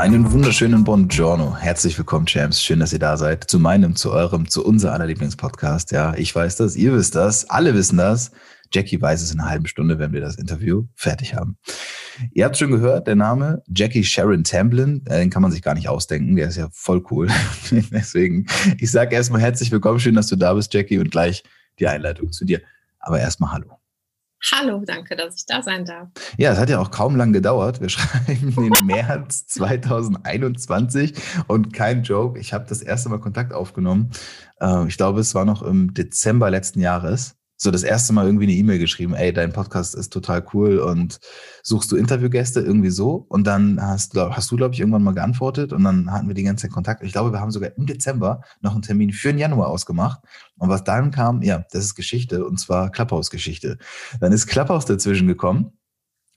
Einen 0.00 0.32
wunderschönen 0.32 0.82
Buongiorno. 0.82 1.58
Herzlich 1.58 1.98
willkommen, 1.98 2.24
Champs. 2.24 2.62
Schön, 2.62 2.80
dass 2.80 2.94
ihr 2.94 2.98
da 2.98 3.18
seid. 3.18 3.44
Zu 3.50 3.58
meinem, 3.58 3.96
zu 3.96 4.10
eurem, 4.12 4.48
zu 4.48 4.64
unser 4.64 4.94
aller 4.94 5.04
Lieblingspodcast. 5.04 5.92
Ja, 5.92 6.14
ich 6.16 6.34
weiß 6.34 6.56
das, 6.56 6.74
ihr 6.74 6.94
wisst 6.94 7.16
das, 7.16 7.50
alle 7.50 7.74
wissen 7.74 7.98
das. 7.98 8.30
Jackie 8.72 8.98
weiß 8.98 9.20
es 9.20 9.30
in 9.30 9.40
einer 9.40 9.50
halben 9.50 9.66
Stunde, 9.66 9.98
wenn 9.98 10.14
wir 10.14 10.22
das 10.22 10.36
Interview 10.36 10.86
fertig 10.94 11.34
haben. 11.34 11.58
Ihr 12.32 12.46
habt 12.46 12.56
schon 12.56 12.70
gehört, 12.70 13.08
der 13.08 13.14
Name 13.14 13.62
Jackie 13.68 14.02
Sharon 14.02 14.42
Tamblin, 14.42 15.04
äh, 15.04 15.18
den 15.18 15.28
kann 15.28 15.42
man 15.42 15.52
sich 15.52 15.60
gar 15.60 15.74
nicht 15.74 15.90
ausdenken, 15.90 16.34
der 16.34 16.48
ist 16.48 16.56
ja 16.56 16.70
voll 16.72 17.04
cool. 17.10 17.28
Deswegen, 17.70 18.46
ich 18.78 18.90
sage 18.90 19.14
erstmal 19.14 19.42
herzlich 19.42 19.70
willkommen, 19.70 20.00
schön, 20.00 20.14
dass 20.14 20.28
du 20.28 20.36
da 20.36 20.54
bist, 20.54 20.72
Jackie, 20.72 20.98
und 20.98 21.10
gleich 21.10 21.42
die 21.78 21.86
Einleitung 21.86 22.32
zu 22.32 22.46
dir. 22.46 22.62
Aber 23.00 23.20
erstmal 23.20 23.52
Hallo. 23.52 23.79
Hallo, 24.52 24.82
danke, 24.86 25.16
dass 25.16 25.36
ich 25.36 25.46
da 25.46 25.62
sein 25.62 25.84
darf. 25.84 26.08
Ja, 26.38 26.52
es 26.52 26.58
hat 26.58 26.70
ja 26.70 26.78
auch 26.80 26.90
kaum 26.90 27.16
lang 27.16 27.32
gedauert. 27.32 27.80
Wir 27.80 27.88
schreiben 27.90 28.54
den 28.54 28.72
März 28.86 29.46
2021 29.46 31.14
und 31.46 31.72
kein 31.72 32.02
Joke. 32.02 32.38
Ich 32.38 32.52
habe 32.52 32.64
das 32.68 32.80
erste 32.80 33.10
Mal 33.10 33.20
Kontakt 33.20 33.52
aufgenommen. 33.52 34.10
Äh, 34.60 34.86
ich 34.86 34.96
glaube, 34.96 35.20
es 35.20 35.34
war 35.34 35.44
noch 35.44 35.62
im 35.62 35.92
Dezember 35.92 36.50
letzten 36.50 36.80
Jahres 36.80 37.39
so 37.62 37.70
das 37.70 37.82
erste 37.82 38.14
Mal 38.14 38.24
irgendwie 38.24 38.46
eine 38.46 38.54
E-Mail 38.54 38.78
geschrieben, 38.78 39.12
ey, 39.12 39.34
dein 39.34 39.52
Podcast 39.52 39.94
ist 39.94 40.14
total 40.14 40.42
cool 40.54 40.78
und 40.78 41.20
suchst 41.62 41.92
du 41.92 41.96
Interviewgäste 41.96 42.60
irgendwie 42.60 42.88
so? 42.88 43.26
Und 43.28 43.46
dann 43.46 43.78
hast, 43.82 44.12
glaub, 44.12 44.32
hast 44.34 44.50
du, 44.50 44.56
glaube 44.56 44.72
ich, 44.72 44.80
irgendwann 44.80 45.02
mal 45.02 45.12
geantwortet 45.12 45.74
und 45.74 45.84
dann 45.84 46.10
hatten 46.10 46.26
wir 46.26 46.34
die 46.34 46.42
ganze 46.42 46.62
Zeit 46.62 46.72
Kontakt. 46.72 47.02
Ich 47.02 47.12
glaube, 47.12 47.32
wir 47.32 47.40
haben 47.40 47.50
sogar 47.50 47.76
im 47.76 47.84
Dezember 47.84 48.40
noch 48.62 48.72
einen 48.72 48.80
Termin 48.80 49.12
für 49.12 49.28
den 49.28 49.38
Januar 49.38 49.68
ausgemacht. 49.68 50.20
Und 50.56 50.70
was 50.70 50.84
dann 50.84 51.10
kam, 51.10 51.42
ja, 51.42 51.62
das 51.70 51.84
ist 51.84 51.94
Geschichte 51.96 52.46
und 52.46 52.58
zwar 52.58 52.90
Clubhouse-Geschichte. 52.90 53.76
Dann 54.20 54.32
ist 54.32 54.46
Clubhouse 54.46 54.86
dazwischen 54.86 55.28
gekommen. 55.28 55.72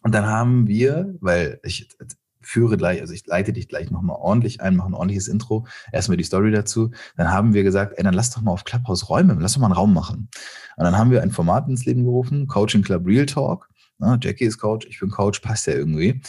Und 0.01 0.13
dann 0.13 0.25
haben 0.25 0.67
wir, 0.67 1.16
weil 1.22 1.62
ich 1.63 1.88
führe 2.43 2.77
gleich, 2.77 3.01
also 3.01 3.13
ich 3.13 3.25
leite 3.25 3.53
dich 3.53 3.67
gleich 3.67 3.91
nochmal 3.91 4.17
ordentlich 4.19 4.61
ein, 4.61 4.75
mache 4.75 4.89
ein 4.89 4.93
ordentliches 4.93 5.27
Intro, 5.27 5.65
erstmal 5.91 6.17
die 6.17 6.23
Story 6.23 6.51
dazu. 6.51 6.91
Dann 7.17 7.31
haben 7.31 7.53
wir 7.53 7.63
gesagt, 7.63 7.93
ey, 7.97 8.03
dann 8.03 8.13
lass 8.13 8.31
doch 8.31 8.41
mal 8.41 8.51
auf 8.51 8.63
Clubhouse 8.63 9.09
Räume, 9.09 9.35
lass 9.39 9.53
doch 9.53 9.61
mal 9.61 9.67
einen 9.67 9.75
Raum 9.75 9.93
machen. 9.93 10.29
Und 10.77 10.83
dann 10.83 10.97
haben 10.97 11.11
wir 11.11 11.21
ein 11.21 11.31
Format 11.31 11.67
ins 11.67 11.85
Leben 11.85 12.03
gerufen, 12.03 12.47
Coaching 12.47 12.83
Club 12.83 13.05
Real 13.05 13.25
Talk. 13.25 13.69
Na, 13.99 14.17
Jackie 14.21 14.45
ist 14.45 14.57
Coach, 14.57 14.87
ich 14.87 14.99
bin 14.99 15.09
Coach, 15.09 15.39
passt 15.39 15.67
ja 15.67 15.73
irgendwie. 15.73 16.21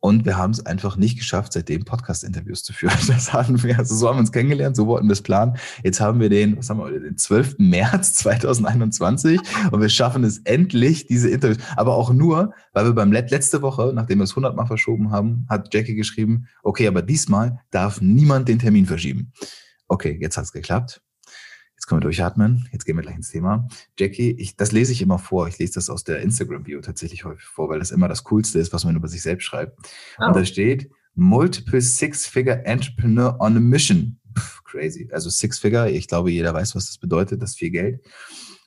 Und 0.00 0.24
wir 0.24 0.38
haben 0.38 0.50
es 0.50 0.64
einfach 0.64 0.96
nicht 0.96 1.18
geschafft, 1.18 1.52
seitdem 1.52 1.84
Podcast-Interviews 1.84 2.64
zu 2.64 2.72
führen. 2.72 2.96
Das 3.06 3.32
hatten 3.32 3.62
wir, 3.62 3.78
also 3.78 3.94
so 3.94 4.08
haben 4.08 4.16
wir 4.16 4.20
uns 4.20 4.32
kennengelernt, 4.32 4.76
so 4.76 4.86
wollten 4.86 5.08
wir 5.08 5.12
es 5.12 5.22
planen. 5.22 5.56
Jetzt 5.84 6.00
haben 6.00 6.20
wir 6.20 6.30
den, 6.30 6.56
was 6.56 6.70
haben 6.70 6.78
wir, 6.78 6.98
den 6.98 7.18
12. 7.18 7.56
März 7.58 8.14
2021 8.14 9.40
und 9.70 9.80
wir 9.80 9.88
schaffen 9.88 10.24
es 10.24 10.38
endlich, 10.38 11.06
diese 11.06 11.28
Interviews. 11.28 11.58
Aber 11.76 11.96
auch 11.96 12.12
nur, 12.12 12.54
weil 12.72 12.86
wir 12.86 12.94
beim 12.94 13.12
Let 13.12 13.30
letzte 13.30 13.60
Woche, 13.62 13.92
nachdem 13.94 14.18
wir 14.18 14.24
es 14.24 14.32
100 14.32 14.56
Mal 14.56 14.66
verschoben 14.66 15.10
haben, 15.10 15.46
hat 15.50 15.72
Jackie 15.74 15.94
geschrieben, 15.94 16.46
okay, 16.62 16.86
aber 16.88 17.02
diesmal 17.02 17.60
darf 17.70 18.00
niemand 18.00 18.48
den 18.48 18.58
Termin 18.58 18.86
verschieben. 18.86 19.32
Okay, 19.88 20.16
jetzt 20.20 20.36
hat 20.36 20.44
es 20.44 20.52
geklappt. 20.52 21.02
Jetzt 21.80 21.86
können 21.86 22.02
wir 22.02 22.04
durchatmen. 22.04 22.68
Jetzt 22.72 22.84
gehen 22.84 22.96
wir 22.96 23.02
gleich 23.02 23.16
ins 23.16 23.30
Thema. 23.30 23.66
Jackie, 23.98 24.32
ich, 24.32 24.54
das 24.54 24.70
lese 24.70 24.92
ich 24.92 25.00
immer 25.00 25.18
vor. 25.18 25.48
Ich 25.48 25.58
lese 25.58 25.72
das 25.72 25.88
aus 25.88 26.04
der 26.04 26.20
Instagram-Bio 26.20 26.82
tatsächlich 26.82 27.24
häufig 27.24 27.46
vor, 27.46 27.70
weil 27.70 27.78
das 27.78 27.90
immer 27.90 28.06
das 28.06 28.22
Coolste 28.24 28.58
ist, 28.58 28.74
was 28.74 28.84
man 28.84 28.96
über 28.96 29.08
sich 29.08 29.22
selbst 29.22 29.44
schreibt. 29.44 29.78
Oh. 30.18 30.26
Und 30.26 30.36
da 30.36 30.44
steht, 30.44 30.90
Multiple 31.14 31.80
Six-Figure 31.80 32.66
Entrepreneur 32.66 33.34
on 33.40 33.56
a 33.56 33.60
Mission. 33.60 34.20
Pff, 34.38 34.62
crazy. 34.64 35.08
Also 35.10 35.30
Six-Figure, 35.30 35.90
ich 35.90 36.06
glaube, 36.06 36.30
jeder 36.30 36.52
weiß, 36.52 36.74
was 36.74 36.84
das 36.84 36.98
bedeutet, 36.98 37.40
das 37.40 37.54
viel 37.54 37.70
Geld. 37.70 38.06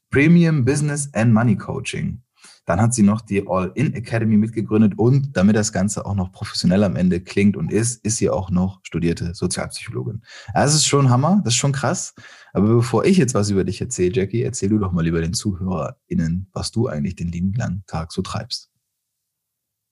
Premium 0.09 0.66
Business 0.66 1.13
and 1.13 1.34
Money 1.34 1.56
Coaching. 1.56 2.19
Dann 2.66 2.79
hat 2.79 2.94
sie 2.94 3.03
noch 3.03 3.22
die 3.22 3.47
All-In 3.47 3.94
Academy 3.94 4.38
mitgegründet 4.38 4.97
und 4.97 5.35
damit 5.35 5.56
das 5.56 5.74
Ganze 5.74 6.06
auch 6.06 6.16
noch 6.16 6.31
professionell 6.31 6.84
am 6.84 6.96
Ende 6.96 7.19
klingt 7.19 7.57
und 7.57 7.72
ist, 7.72 8.03
ist 8.06 8.18
sie 8.18 8.29
auch 8.29 8.50
noch 8.50 8.79
studierte 8.84 9.34
Sozialpsychologin. 9.34 10.22
Das 10.53 10.74
ist 10.74 10.85
schon 10.85 11.09
Hammer, 11.09 11.41
das 11.44 11.53
ist 11.53 11.59
schon 11.59 11.74
krass. 11.74 12.13
Aber 12.53 12.68
bevor 12.68 13.06
ich 13.06 13.18
jetzt 13.18 13.34
was 13.34 13.50
über 13.50 13.63
dich 13.63 13.81
erzähle, 13.81 14.13
Jackie, 14.13 14.44
erzähl 14.44 14.69
du 14.69 14.78
doch 14.78 14.91
mal 14.91 15.03
lieber 15.03 15.22
den 15.22 15.34
ZuhörerInnen, 15.34 16.50
was 16.53 16.72
du 16.72 16.88
eigentlich 16.88 17.16
den 17.16 17.28
lieben 17.29 17.53
langen 17.53 17.84
Tag 17.88 18.12
so 18.12 18.22
treibst. 18.22 18.69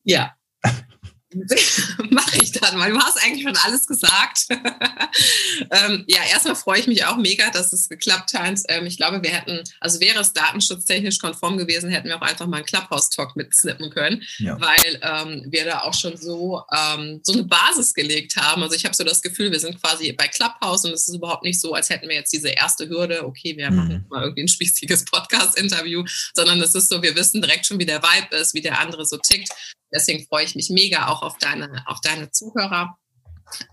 Ja, 0.03 0.31
Mache 2.09 2.37
ich 2.41 2.51
dann, 2.51 2.77
weil 2.77 2.91
du 2.91 2.99
hast 2.99 3.23
eigentlich 3.23 3.43
schon 3.43 3.55
alles 3.55 3.87
gesagt. 3.87 4.47
ähm, 4.49 6.03
ja, 6.07 6.19
erstmal 6.29 6.55
freue 6.55 6.79
ich 6.79 6.87
mich 6.87 7.05
auch 7.05 7.17
mega, 7.17 7.49
dass 7.51 7.71
es 7.71 7.87
geklappt 7.87 8.33
hat. 8.33 8.59
Ähm, 8.67 8.85
ich 8.85 8.97
glaube, 8.97 9.23
wir 9.23 9.29
hätten, 9.29 9.63
also 9.79 9.99
wäre 10.01 10.19
es 10.19 10.33
datenschutztechnisch 10.33 11.19
konform 11.19 11.57
gewesen, 11.57 11.89
hätten 11.89 12.09
wir 12.09 12.17
auch 12.17 12.21
einfach 12.21 12.47
mal 12.47 12.57
einen 12.57 12.65
Clubhouse-Talk 12.65 13.35
mitsnippen 13.35 13.89
können, 13.91 14.23
ja. 14.39 14.59
weil 14.59 14.99
ähm, 15.01 15.45
wir 15.49 15.65
da 15.65 15.81
auch 15.81 15.93
schon 15.93 16.17
so, 16.17 16.63
ähm, 16.75 17.21
so 17.23 17.33
eine 17.33 17.43
Basis 17.43 17.93
gelegt 17.93 18.35
haben. 18.35 18.63
Also 18.63 18.75
ich 18.75 18.83
habe 18.83 18.95
so 18.95 19.03
das 19.03 19.21
Gefühl, 19.21 19.51
wir 19.51 19.59
sind 19.59 19.81
quasi 19.81 20.11
bei 20.11 20.27
Clubhouse 20.27 20.83
und 20.85 20.91
es 20.91 21.07
ist 21.07 21.15
überhaupt 21.15 21.43
nicht 21.43 21.61
so, 21.61 21.73
als 21.73 21.89
hätten 21.89 22.09
wir 22.09 22.15
jetzt 22.15 22.33
diese 22.33 22.49
erste 22.49 22.89
Hürde, 22.89 23.25
okay, 23.25 23.55
wir 23.55 23.71
mhm. 23.71 23.77
machen 23.77 24.05
mal 24.09 24.23
irgendwie 24.23 24.43
ein 24.43 24.47
spießiges 24.49 25.05
Podcast-Interview, 25.11 26.03
sondern 26.33 26.59
es 26.61 26.75
ist 26.75 26.89
so, 26.89 27.01
wir 27.01 27.15
wissen 27.15 27.41
direkt 27.41 27.65
schon, 27.65 27.79
wie 27.79 27.85
der 27.85 28.03
Vibe 28.03 28.35
ist, 28.35 28.53
wie 28.53 28.61
der 28.61 28.79
andere 28.79 29.05
so 29.05 29.17
tickt. 29.17 29.49
Deswegen 29.93 30.25
freue 30.27 30.45
ich 30.45 30.55
mich 30.55 30.69
mega 30.69 31.07
auch 31.07 31.21
auf 31.21 31.37
deine, 31.37 31.83
auf 31.87 32.01
deine 32.01 32.31
Zuhörer. 32.31 32.97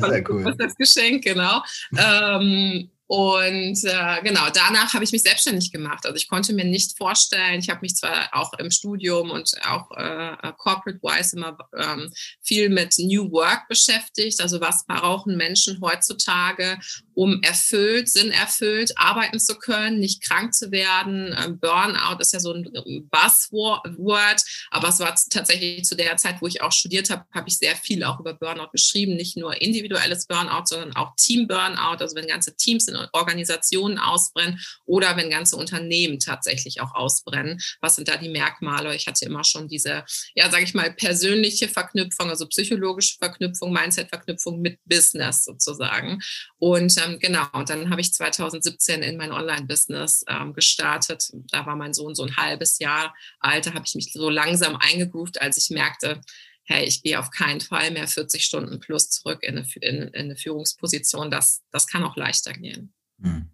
sehr 0.00 0.30
cool. 0.30 0.54
Das 0.56 0.74
Geschenk, 0.76 1.24
genau. 1.24 1.62
Ähm, 1.94 2.90
und 3.08 3.84
äh, 3.84 4.22
genau, 4.22 4.48
danach 4.52 4.92
habe 4.94 5.04
ich 5.04 5.12
mich 5.12 5.22
selbstständig 5.22 5.70
gemacht. 5.70 6.04
Also 6.04 6.16
ich 6.16 6.28
konnte 6.28 6.52
mir 6.52 6.64
nicht 6.64 6.96
vorstellen, 6.98 7.60
ich 7.60 7.70
habe 7.70 7.80
mich 7.82 7.94
zwar 7.94 8.28
auch 8.32 8.52
im 8.54 8.70
Studium 8.70 9.30
und 9.30 9.52
auch 9.64 9.90
äh, 9.96 10.52
corporate-wise 10.56 11.36
immer 11.36 11.56
ähm, 11.76 12.12
viel 12.42 12.68
mit 12.68 12.94
New 12.98 13.30
Work 13.30 13.68
beschäftigt. 13.68 14.40
Also 14.40 14.60
was 14.60 14.84
brauchen 14.86 15.36
Menschen 15.36 15.80
heutzutage, 15.80 16.78
um 17.16 17.40
erfüllt, 17.42 18.10
sinnerfüllt 18.10 18.92
arbeiten 18.96 19.40
zu 19.40 19.54
können, 19.54 19.98
nicht 19.98 20.22
krank 20.22 20.52
zu 20.52 20.70
werden. 20.70 21.34
Ähm, 21.42 21.58
Burnout 21.58 22.20
ist 22.20 22.34
ja 22.34 22.40
so 22.40 22.52
ein 22.52 22.64
Buzzword, 23.10 24.42
aber 24.70 24.88
es 24.88 25.00
war 25.00 25.18
tatsächlich 25.30 25.84
zu 25.84 25.96
der 25.96 26.18
Zeit, 26.18 26.42
wo 26.42 26.46
ich 26.46 26.60
auch 26.60 26.72
studiert 26.72 27.08
habe, 27.08 27.24
habe 27.32 27.48
ich 27.48 27.56
sehr 27.56 27.74
viel 27.74 28.04
auch 28.04 28.20
über 28.20 28.34
Burnout 28.34 28.68
geschrieben. 28.70 29.16
Nicht 29.16 29.38
nur 29.38 29.60
individuelles 29.62 30.26
Burnout, 30.26 30.66
sondern 30.66 30.94
auch 30.94 31.14
Team-Burnout, 31.16 32.00
also 32.00 32.14
wenn 32.16 32.26
ganze 32.26 32.54
Teams 32.54 32.86
in 32.86 32.96
Organisationen 33.12 33.98
ausbrennen 33.98 34.60
oder 34.84 35.16
wenn 35.16 35.30
ganze 35.30 35.56
Unternehmen 35.56 36.18
tatsächlich 36.18 36.82
auch 36.82 36.94
ausbrennen. 36.94 37.58
Was 37.80 37.96
sind 37.96 38.08
da 38.08 38.18
die 38.18 38.28
Merkmale? 38.28 38.94
Ich 38.94 39.06
hatte 39.06 39.24
immer 39.24 39.42
schon 39.42 39.68
diese, 39.68 40.04
ja, 40.34 40.50
sage 40.50 40.64
ich 40.64 40.74
mal, 40.74 40.92
persönliche 40.92 41.68
Verknüpfung, 41.68 42.28
also 42.28 42.46
psychologische 42.46 43.16
Verknüpfung, 43.16 43.72
Mindset-Verknüpfung 43.72 44.60
mit 44.60 44.78
Business 44.84 45.44
sozusagen. 45.44 46.20
Und 46.58 47.05
ähm, 47.06 47.18
genau, 47.18 47.46
und 47.52 47.70
dann 47.70 47.90
habe 47.90 48.00
ich 48.00 48.12
2017 48.12 49.02
in 49.02 49.16
mein 49.16 49.32
Online-Business 49.32 50.24
ähm, 50.28 50.52
gestartet. 50.52 51.30
Da 51.50 51.66
war 51.66 51.76
mein 51.76 51.94
Sohn 51.94 52.14
so 52.14 52.24
ein 52.24 52.36
halbes 52.36 52.78
Jahr 52.78 53.14
alt. 53.40 53.66
Da 53.66 53.74
habe 53.74 53.84
ich 53.86 53.94
mich 53.94 54.12
so 54.12 54.30
langsam 54.30 54.76
eingegroovt, 54.76 55.40
als 55.40 55.56
ich 55.56 55.70
merkte, 55.70 56.20
hey, 56.64 56.84
ich 56.84 57.02
gehe 57.02 57.18
auf 57.18 57.30
keinen 57.30 57.60
Fall 57.60 57.90
mehr 57.90 58.08
40 58.08 58.44
Stunden 58.44 58.80
plus 58.80 59.10
zurück 59.10 59.42
in 59.42 59.58
eine, 59.58 59.66
in, 59.80 60.02
in 60.08 60.14
eine 60.14 60.36
Führungsposition. 60.36 61.30
Das, 61.30 61.62
das 61.70 61.86
kann 61.86 62.02
auch 62.02 62.16
leichter 62.16 62.52
gehen. 62.52 62.92
Hm. 63.22 63.48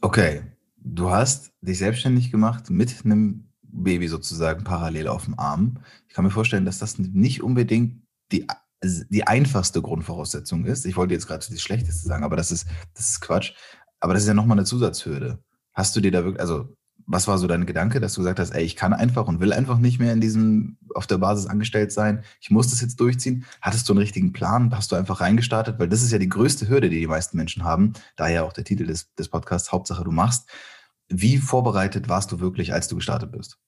Okay, 0.00 0.42
du 0.76 1.10
hast 1.10 1.52
dich 1.60 1.78
selbstständig 1.78 2.30
gemacht 2.30 2.70
mit 2.70 3.04
einem 3.04 3.48
Baby 3.62 4.08
sozusagen 4.08 4.64
parallel 4.64 5.08
auf 5.08 5.24
dem 5.24 5.38
Arm. 5.38 5.82
Ich 6.06 6.14
kann 6.14 6.24
mir 6.24 6.30
vorstellen, 6.30 6.64
dass 6.64 6.78
das 6.78 6.98
nicht 6.98 7.42
unbedingt 7.42 8.02
die 8.30 8.46
die 8.82 9.26
einfachste 9.26 9.82
Grundvoraussetzung 9.82 10.64
ist. 10.64 10.86
Ich 10.86 10.96
wollte 10.96 11.14
jetzt 11.14 11.26
gerade 11.26 11.44
das 11.48 11.60
Schlechteste 11.60 12.06
sagen, 12.06 12.24
aber 12.24 12.36
das 12.36 12.52
ist, 12.52 12.66
das 12.94 13.10
ist 13.10 13.20
Quatsch. 13.20 13.52
Aber 14.00 14.14
das 14.14 14.22
ist 14.22 14.28
ja 14.28 14.34
nochmal 14.34 14.56
eine 14.56 14.64
Zusatzhürde. 14.64 15.40
Hast 15.74 15.96
du 15.96 16.00
dir 16.00 16.12
da 16.12 16.24
wirklich, 16.24 16.40
also 16.40 16.74
was 17.10 17.26
war 17.26 17.38
so 17.38 17.46
dein 17.46 17.64
Gedanke, 17.64 18.00
dass 18.00 18.14
du 18.14 18.20
gesagt 18.20 18.38
hast, 18.38 18.50
ey, 18.50 18.62
ich 18.62 18.76
kann 18.76 18.92
einfach 18.92 19.26
und 19.26 19.40
will 19.40 19.52
einfach 19.52 19.78
nicht 19.78 19.98
mehr 19.98 20.12
in 20.12 20.20
diesem, 20.20 20.76
auf 20.94 21.06
der 21.06 21.16
Basis 21.18 21.46
angestellt 21.46 21.90
sein, 21.90 22.22
ich 22.40 22.50
muss 22.50 22.68
das 22.70 22.82
jetzt 22.82 23.00
durchziehen? 23.00 23.46
Hattest 23.62 23.88
du 23.88 23.94
einen 23.94 24.00
richtigen 24.00 24.32
Plan? 24.32 24.76
Hast 24.76 24.92
du 24.92 24.96
einfach 24.96 25.20
reingestartet? 25.20 25.78
Weil 25.78 25.88
das 25.88 26.02
ist 26.02 26.12
ja 26.12 26.18
die 26.18 26.28
größte 26.28 26.68
Hürde, 26.68 26.90
die 26.90 27.00
die 27.00 27.06
meisten 27.06 27.38
Menschen 27.38 27.64
haben. 27.64 27.94
Daher 28.16 28.44
auch 28.44 28.52
der 28.52 28.64
Titel 28.64 28.86
des, 28.86 29.12
des 29.14 29.28
Podcasts, 29.28 29.72
Hauptsache 29.72 30.04
du 30.04 30.12
machst. 30.12 30.48
Wie 31.08 31.38
vorbereitet 31.38 32.10
warst 32.10 32.30
du 32.30 32.40
wirklich, 32.40 32.74
als 32.74 32.88
du 32.88 32.96
gestartet 32.96 33.32
bist? 33.32 33.58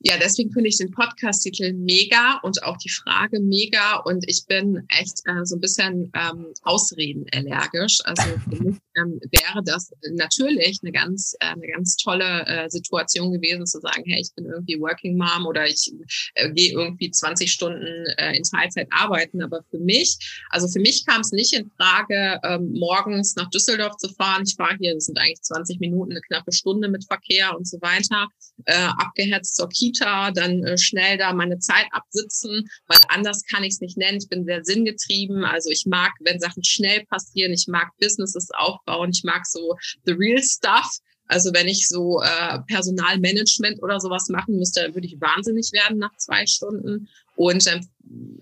Ja, 0.00 0.14
deswegen 0.16 0.52
finde 0.52 0.68
ich 0.68 0.78
den 0.78 0.92
Podcast-Titel 0.92 1.72
mega 1.72 2.38
und 2.44 2.62
auch 2.62 2.76
die 2.76 2.88
Frage 2.88 3.40
mega. 3.40 3.96
Und 4.04 4.24
ich 4.28 4.46
bin 4.46 4.84
echt 4.88 5.22
äh, 5.24 5.44
so 5.44 5.56
ein 5.56 5.60
bisschen 5.60 6.12
ähm, 6.14 6.46
Ausreden 6.62 7.26
allergisch. 7.34 7.98
Also 8.04 8.22
für 8.48 8.62
mich 8.62 8.76
ähm, 8.96 9.18
wäre 9.32 9.60
das 9.64 9.90
natürlich 10.12 10.78
eine 10.82 10.92
ganz, 10.92 11.34
äh, 11.40 11.46
eine 11.46 11.66
ganz 11.66 11.96
tolle 11.96 12.46
äh, 12.46 12.70
Situation 12.70 13.32
gewesen, 13.32 13.66
zu 13.66 13.80
sagen, 13.80 14.04
hey, 14.06 14.20
ich 14.20 14.32
bin 14.36 14.44
irgendwie 14.44 14.78
Working 14.78 15.18
Mom 15.18 15.46
oder 15.46 15.66
ich 15.66 15.92
äh, 16.34 16.48
gehe 16.52 16.74
irgendwie 16.74 17.10
20 17.10 17.50
Stunden 17.50 18.06
äh, 18.18 18.36
in 18.36 18.44
Teilzeit 18.44 18.86
arbeiten. 18.92 19.42
Aber 19.42 19.64
für 19.68 19.80
mich, 19.80 20.16
also 20.50 20.68
für 20.68 20.80
mich 20.80 21.06
kam 21.06 21.22
es 21.22 21.32
nicht 21.32 21.54
in 21.54 21.68
Frage, 21.76 22.38
ähm, 22.44 22.72
morgens 22.72 23.34
nach 23.34 23.50
Düsseldorf 23.50 23.96
zu 23.96 24.08
fahren. 24.10 24.44
Ich 24.46 24.54
fahre 24.54 24.76
hier, 24.78 24.94
das 24.94 25.06
sind 25.06 25.18
eigentlich 25.18 25.42
20 25.42 25.80
Minuten, 25.80 26.12
eine 26.12 26.20
knappe 26.20 26.52
Stunde 26.52 26.88
mit 26.88 27.04
Verkehr 27.04 27.56
und 27.56 27.66
so 27.66 27.80
weiter, 27.80 28.28
äh, 28.64 28.88
abgehetzt 28.96 29.56
zur 29.56 29.68
Kita 29.68 29.87
Kita, 29.92 30.30
dann 30.30 30.62
äh, 30.64 30.78
schnell 30.78 31.18
da 31.18 31.32
meine 31.32 31.58
Zeit 31.58 31.86
absitzen, 31.90 32.68
weil 32.86 32.98
anders 33.08 33.42
kann 33.44 33.64
ich 33.64 33.74
es 33.74 33.80
nicht 33.80 33.96
nennen. 33.96 34.18
Ich 34.18 34.28
bin 34.28 34.44
sehr 34.44 34.64
sinngetrieben. 34.64 35.44
Also 35.44 35.70
ich 35.70 35.86
mag, 35.86 36.12
wenn 36.20 36.40
Sachen 36.40 36.64
schnell 36.64 37.04
passieren. 37.06 37.52
Ich 37.52 37.66
mag 37.68 37.90
Businesses 38.00 38.50
aufbauen. 38.50 39.10
Ich 39.10 39.24
mag 39.24 39.46
so 39.46 39.76
the 40.04 40.12
real 40.12 40.42
stuff. 40.42 40.98
Also 41.26 41.52
wenn 41.52 41.68
ich 41.68 41.88
so 41.88 42.22
äh, 42.22 42.58
Personalmanagement 42.66 43.82
oder 43.82 44.00
sowas 44.00 44.28
machen 44.28 44.56
müsste, 44.56 44.94
würde 44.94 45.06
ich 45.06 45.20
wahnsinnig 45.20 45.72
werden 45.72 45.98
nach 45.98 46.16
zwei 46.16 46.46
Stunden. 46.46 47.08
Und 47.38 47.64
ähm, 47.68 47.88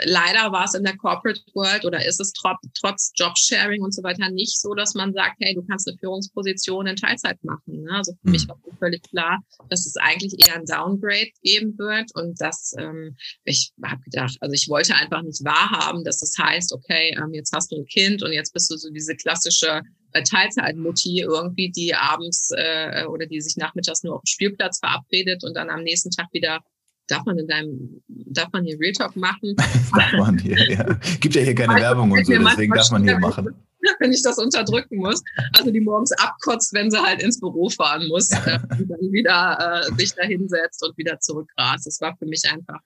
leider 0.06 0.52
war 0.52 0.64
es 0.64 0.72
in 0.72 0.82
der 0.82 0.96
Corporate 0.96 1.42
World 1.52 1.84
oder 1.84 2.02
ist 2.06 2.18
es 2.18 2.32
trotz, 2.32 2.56
trotz 2.80 3.12
Jobsharing 3.14 3.82
und 3.82 3.94
so 3.94 4.02
weiter 4.02 4.30
nicht 4.30 4.58
so, 4.58 4.72
dass 4.72 4.94
man 4.94 5.12
sagt, 5.12 5.36
hey, 5.40 5.54
du 5.54 5.62
kannst 5.66 5.86
eine 5.86 5.98
Führungsposition 5.98 6.86
in 6.86 6.96
Teilzeit 6.96 7.36
machen. 7.44 7.82
Ne? 7.82 7.90
Also 7.92 8.12
für 8.12 8.28
mhm. 8.28 8.32
mich 8.32 8.48
war 8.48 8.58
völlig 8.78 9.02
klar, 9.02 9.40
dass 9.68 9.84
es 9.84 9.98
eigentlich 9.98 10.32
eher 10.46 10.56
ein 10.56 10.64
Downgrade 10.64 11.28
geben 11.42 11.76
wird. 11.76 12.10
Und 12.14 12.40
das, 12.40 12.74
ähm, 12.78 13.14
ich 13.44 13.70
habe 13.84 14.00
gedacht, 14.00 14.38
also 14.40 14.54
ich 14.54 14.66
wollte 14.70 14.94
einfach 14.94 15.20
nicht 15.20 15.44
wahrhaben, 15.44 16.02
dass 16.02 16.22
es 16.22 16.32
das 16.32 16.46
heißt, 16.46 16.72
okay, 16.72 17.14
ähm, 17.18 17.34
jetzt 17.34 17.52
hast 17.54 17.70
du 17.72 17.76
ein 17.76 17.86
Kind 17.86 18.22
und 18.22 18.32
jetzt 18.32 18.54
bist 18.54 18.70
du 18.70 18.78
so 18.78 18.88
diese 18.90 19.14
klassische 19.14 19.82
äh, 20.12 20.22
Teilzeitmutti 20.22 21.20
irgendwie, 21.20 21.70
die 21.70 21.94
abends 21.94 22.50
äh, 22.56 23.04
oder 23.04 23.26
die 23.26 23.42
sich 23.42 23.58
nachmittags 23.58 24.04
nur 24.04 24.14
auf 24.14 24.22
dem 24.22 24.32
Spielplatz 24.32 24.78
verabredet 24.78 25.44
und 25.44 25.54
dann 25.54 25.68
am 25.68 25.82
nächsten 25.82 26.10
Tag 26.10 26.28
wieder 26.32 26.60
Darf 27.08 27.24
man 27.24 27.38
in 27.38 27.46
deinem, 27.46 28.02
darf 28.08 28.48
man 28.52 28.64
hier 28.64 28.78
Real 28.80 28.92
Talk 28.92 29.14
machen? 29.16 29.54
darf 29.96 30.12
man 30.12 30.38
hier, 30.38 30.56
ja. 30.70 30.84
Gibt 31.20 31.34
ja 31.34 31.42
hier 31.42 31.54
keine 31.54 31.74
Werbung 31.76 32.10
und 32.10 32.26
so, 32.26 32.32
deswegen 32.32 32.74
darf 32.74 32.90
man 32.90 33.04
hier 33.04 33.18
machen. 33.18 33.54
Wenn 34.00 34.12
ich 34.12 34.22
das 34.22 34.38
unterdrücken 34.38 34.96
muss. 34.96 35.22
Also 35.56 35.70
die 35.70 35.80
morgens 35.80 36.10
abkotzt, 36.12 36.72
wenn 36.72 36.90
sie 36.90 37.00
halt 37.00 37.22
ins 37.22 37.38
Büro 37.38 37.68
fahren 37.68 38.08
muss 38.08 38.30
äh, 38.32 38.58
und 38.78 38.88
dann 38.88 39.12
wieder 39.12 39.84
äh, 39.86 39.94
sich 39.94 40.12
da 40.12 40.24
hinsetzt 40.24 40.84
und 40.84 40.96
wieder 40.98 41.20
zurückrast. 41.20 41.86
Das 41.86 42.00
war 42.00 42.16
für 42.16 42.26
mich 42.26 42.42
einfach 42.50 42.80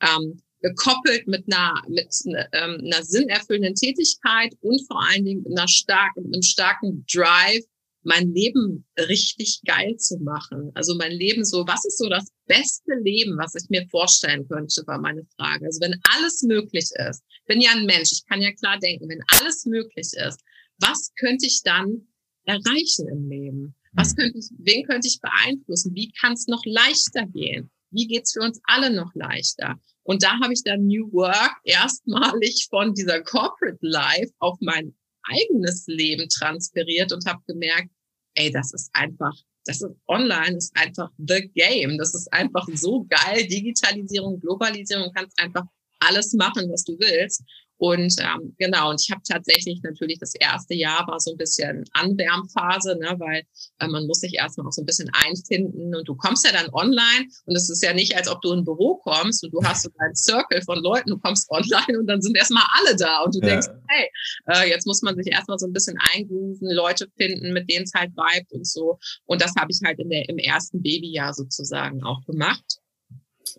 ähm, 0.00 0.40
gekoppelt 0.62 1.26
mit 1.28 1.44
einer, 1.46 1.74
mit 1.88 2.08
ähm, 2.52 2.80
einer 2.84 3.02
sinnerfüllenden 3.04 3.74
Tätigkeit 3.74 4.54
und 4.60 4.80
vor 4.86 5.02
allen 5.02 5.24
Dingen 5.24 5.42
mit 5.42 5.58
einer 5.58 5.68
starken, 5.68 6.22
mit 6.24 6.34
einem 6.34 6.42
starken 6.42 7.04
Drive, 7.12 7.64
mein 8.06 8.32
Leben 8.32 8.86
richtig 8.98 9.60
geil 9.66 9.96
zu 9.96 10.18
machen. 10.18 10.70
Also 10.74 10.94
mein 10.94 11.10
Leben 11.10 11.44
so, 11.44 11.66
was 11.66 11.84
ist 11.84 11.98
so 11.98 12.08
das 12.08 12.30
beste 12.46 12.94
Leben, 13.02 13.36
was 13.36 13.56
ich 13.56 13.68
mir 13.68 13.86
vorstellen 13.88 14.46
könnte, 14.48 14.82
war 14.86 15.00
meine 15.00 15.24
Frage. 15.36 15.66
Also 15.66 15.80
wenn 15.80 16.00
alles 16.14 16.42
möglich 16.42 16.88
ist, 17.08 17.24
bin 17.46 17.60
ja 17.60 17.72
ein 17.72 17.84
Mensch, 17.84 18.12
ich 18.12 18.24
kann 18.28 18.40
ja 18.40 18.52
klar 18.52 18.78
denken, 18.78 19.08
wenn 19.08 19.22
alles 19.38 19.66
möglich 19.66 20.08
ist, 20.12 20.40
was 20.78 21.12
könnte 21.18 21.46
ich 21.46 21.62
dann 21.64 22.06
erreichen 22.44 23.08
im 23.08 23.28
Leben? 23.28 23.74
Was 23.92 24.10
hm. 24.10 24.16
könnte 24.16 24.38
ich, 24.38 24.50
wen 24.58 24.86
könnte 24.86 25.08
ich 25.08 25.20
beeinflussen? 25.20 25.94
Wie 25.94 26.12
kann 26.12 26.34
es 26.34 26.46
noch 26.46 26.62
leichter 26.64 27.26
gehen? 27.26 27.70
Wie 27.90 28.06
geht's 28.06 28.34
für 28.34 28.40
uns 28.40 28.60
alle 28.64 28.94
noch 28.94 29.14
leichter? 29.14 29.80
Und 30.04 30.22
da 30.22 30.38
habe 30.40 30.52
ich 30.52 30.62
dann 30.62 30.86
New 30.86 31.12
Work 31.12 31.56
erstmalig 31.64 32.68
von 32.70 32.94
dieser 32.94 33.22
Corporate 33.22 33.78
Life 33.80 34.32
auf 34.38 34.58
mein 34.60 34.94
eigenes 35.24 35.86
Leben 35.86 36.28
transferiert 36.28 37.12
und 37.12 37.26
habe 37.26 37.42
gemerkt, 37.46 37.90
ey, 38.36 38.50
das 38.50 38.72
ist 38.72 38.90
einfach, 38.92 39.34
das 39.64 39.82
ist 39.82 39.90
online, 40.06 40.56
ist 40.56 40.76
einfach 40.76 41.10
the 41.18 41.50
game. 41.54 41.98
Das 41.98 42.14
ist 42.14 42.32
einfach 42.32 42.66
so 42.74 43.04
geil. 43.08 43.46
Digitalisierung, 43.46 44.40
Globalisierung, 44.40 45.12
kannst 45.14 45.38
einfach 45.40 45.64
alles 46.00 46.32
machen, 46.34 46.70
was 46.70 46.84
du 46.84 46.96
willst. 46.98 47.42
Und 47.78 48.14
ähm, 48.20 48.54
genau, 48.58 48.90
und 48.90 49.00
ich 49.00 49.10
habe 49.10 49.22
tatsächlich 49.28 49.80
natürlich 49.82 50.18
das 50.18 50.34
erste 50.34 50.74
Jahr 50.74 51.06
war 51.06 51.20
so 51.20 51.32
ein 51.32 51.36
bisschen 51.36 51.84
Anwärmphase, 51.92 52.96
ne, 52.98 53.14
weil 53.18 53.42
äh, 53.80 53.88
man 53.88 54.06
muss 54.06 54.20
sich 54.20 54.34
erstmal 54.34 54.66
auch 54.66 54.72
so 54.72 54.82
ein 54.82 54.86
bisschen 54.86 55.10
einfinden 55.26 55.94
und 55.94 56.08
du 56.08 56.14
kommst 56.14 56.46
ja 56.46 56.52
dann 56.52 56.72
online 56.72 57.28
und 57.44 57.54
es 57.54 57.68
ist 57.68 57.82
ja 57.82 57.92
nicht, 57.92 58.16
als 58.16 58.28
ob 58.28 58.40
du 58.40 58.52
in 58.52 58.60
ein 58.60 58.64
Büro 58.64 58.96
kommst 58.96 59.44
und 59.44 59.52
du 59.52 59.62
hast 59.62 59.82
so 59.82 59.90
deinen 59.98 60.14
Circle 60.14 60.62
von 60.62 60.78
Leuten, 60.78 61.10
du 61.10 61.18
kommst 61.18 61.50
online 61.50 61.98
und 61.98 62.06
dann 62.06 62.22
sind 62.22 62.36
erstmal 62.36 62.64
alle 62.78 62.96
da 62.96 63.22
und 63.22 63.34
du 63.34 63.40
ja. 63.40 63.48
denkst, 63.48 63.68
hey, 63.88 64.08
äh, 64.46 64.68
jetzt 64.70 64.86
muss 64.86 65.02
man 65.02 65.14
sich 65.16 65.26
erstmal 65.26 65.58
so 65.58 65.66
ein 65.66 65.72
bisschen 65.72 65.98
eingrooven, 66.14 66.70
Leute 66.70 67.08
finden, 67.16 67.52
mit 67.52 67.68
denen 67.70 67.84
es 67.84 67.92
halt 67.94 68.12
vibet 68.12 68.52
und 68.52 68.66
so. 68.66 68.98
Und 69.26 69.42
das 69.42 69.52
habe 69.58 69.70
ich 69.70 69.80
halt 69.84 69.98
in 69.98 70.08
der, 70.08 70.28
im 70.28 70.38
ersten 70.38 70.82
Babyjahr 70.82 71.34
sozusagen 71.34 72.02
auch 72.02 72.24
gemacht. 72.24 72.80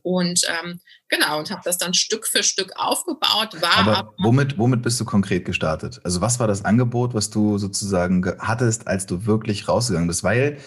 Und 0.04 0.42
ähm, 0.48 0.80
genau, 1.10 1.40
und 1.40 1.52
habe 1.52 1.62
das 1.64 1.78
dann 1.78 1.94
Stück 1.94 2.28
für 2.28 2.44
Stück 2.44 2.72
aufgebaut. 2.76 3.62
War 3.62 3.78
aber, 3.78 3.98
aber 3.98 4.14
womit, 4.20 4.58
womit 4.58 4.82
bist 4.82 5.00
du 5.00 5.06
konkret 5.06 5.46
gestartet? 5.46 6.00
Also 6.04 6.22
was 6.22 6.40
war 6.40 6.48
das 6.48 6.66
Angebot, 6.66 7.14
was 7.14 7.30
du 7.30 7.58
sozusagen 7.58 8.26
hattest, 8.40 8.88
als 8.88 9.06
du 9.06 9.26
wirklich 9.26 9.68
rausgegangen 9.68 10.08
bist? 10.08 10.24
Weil 10.24 10.60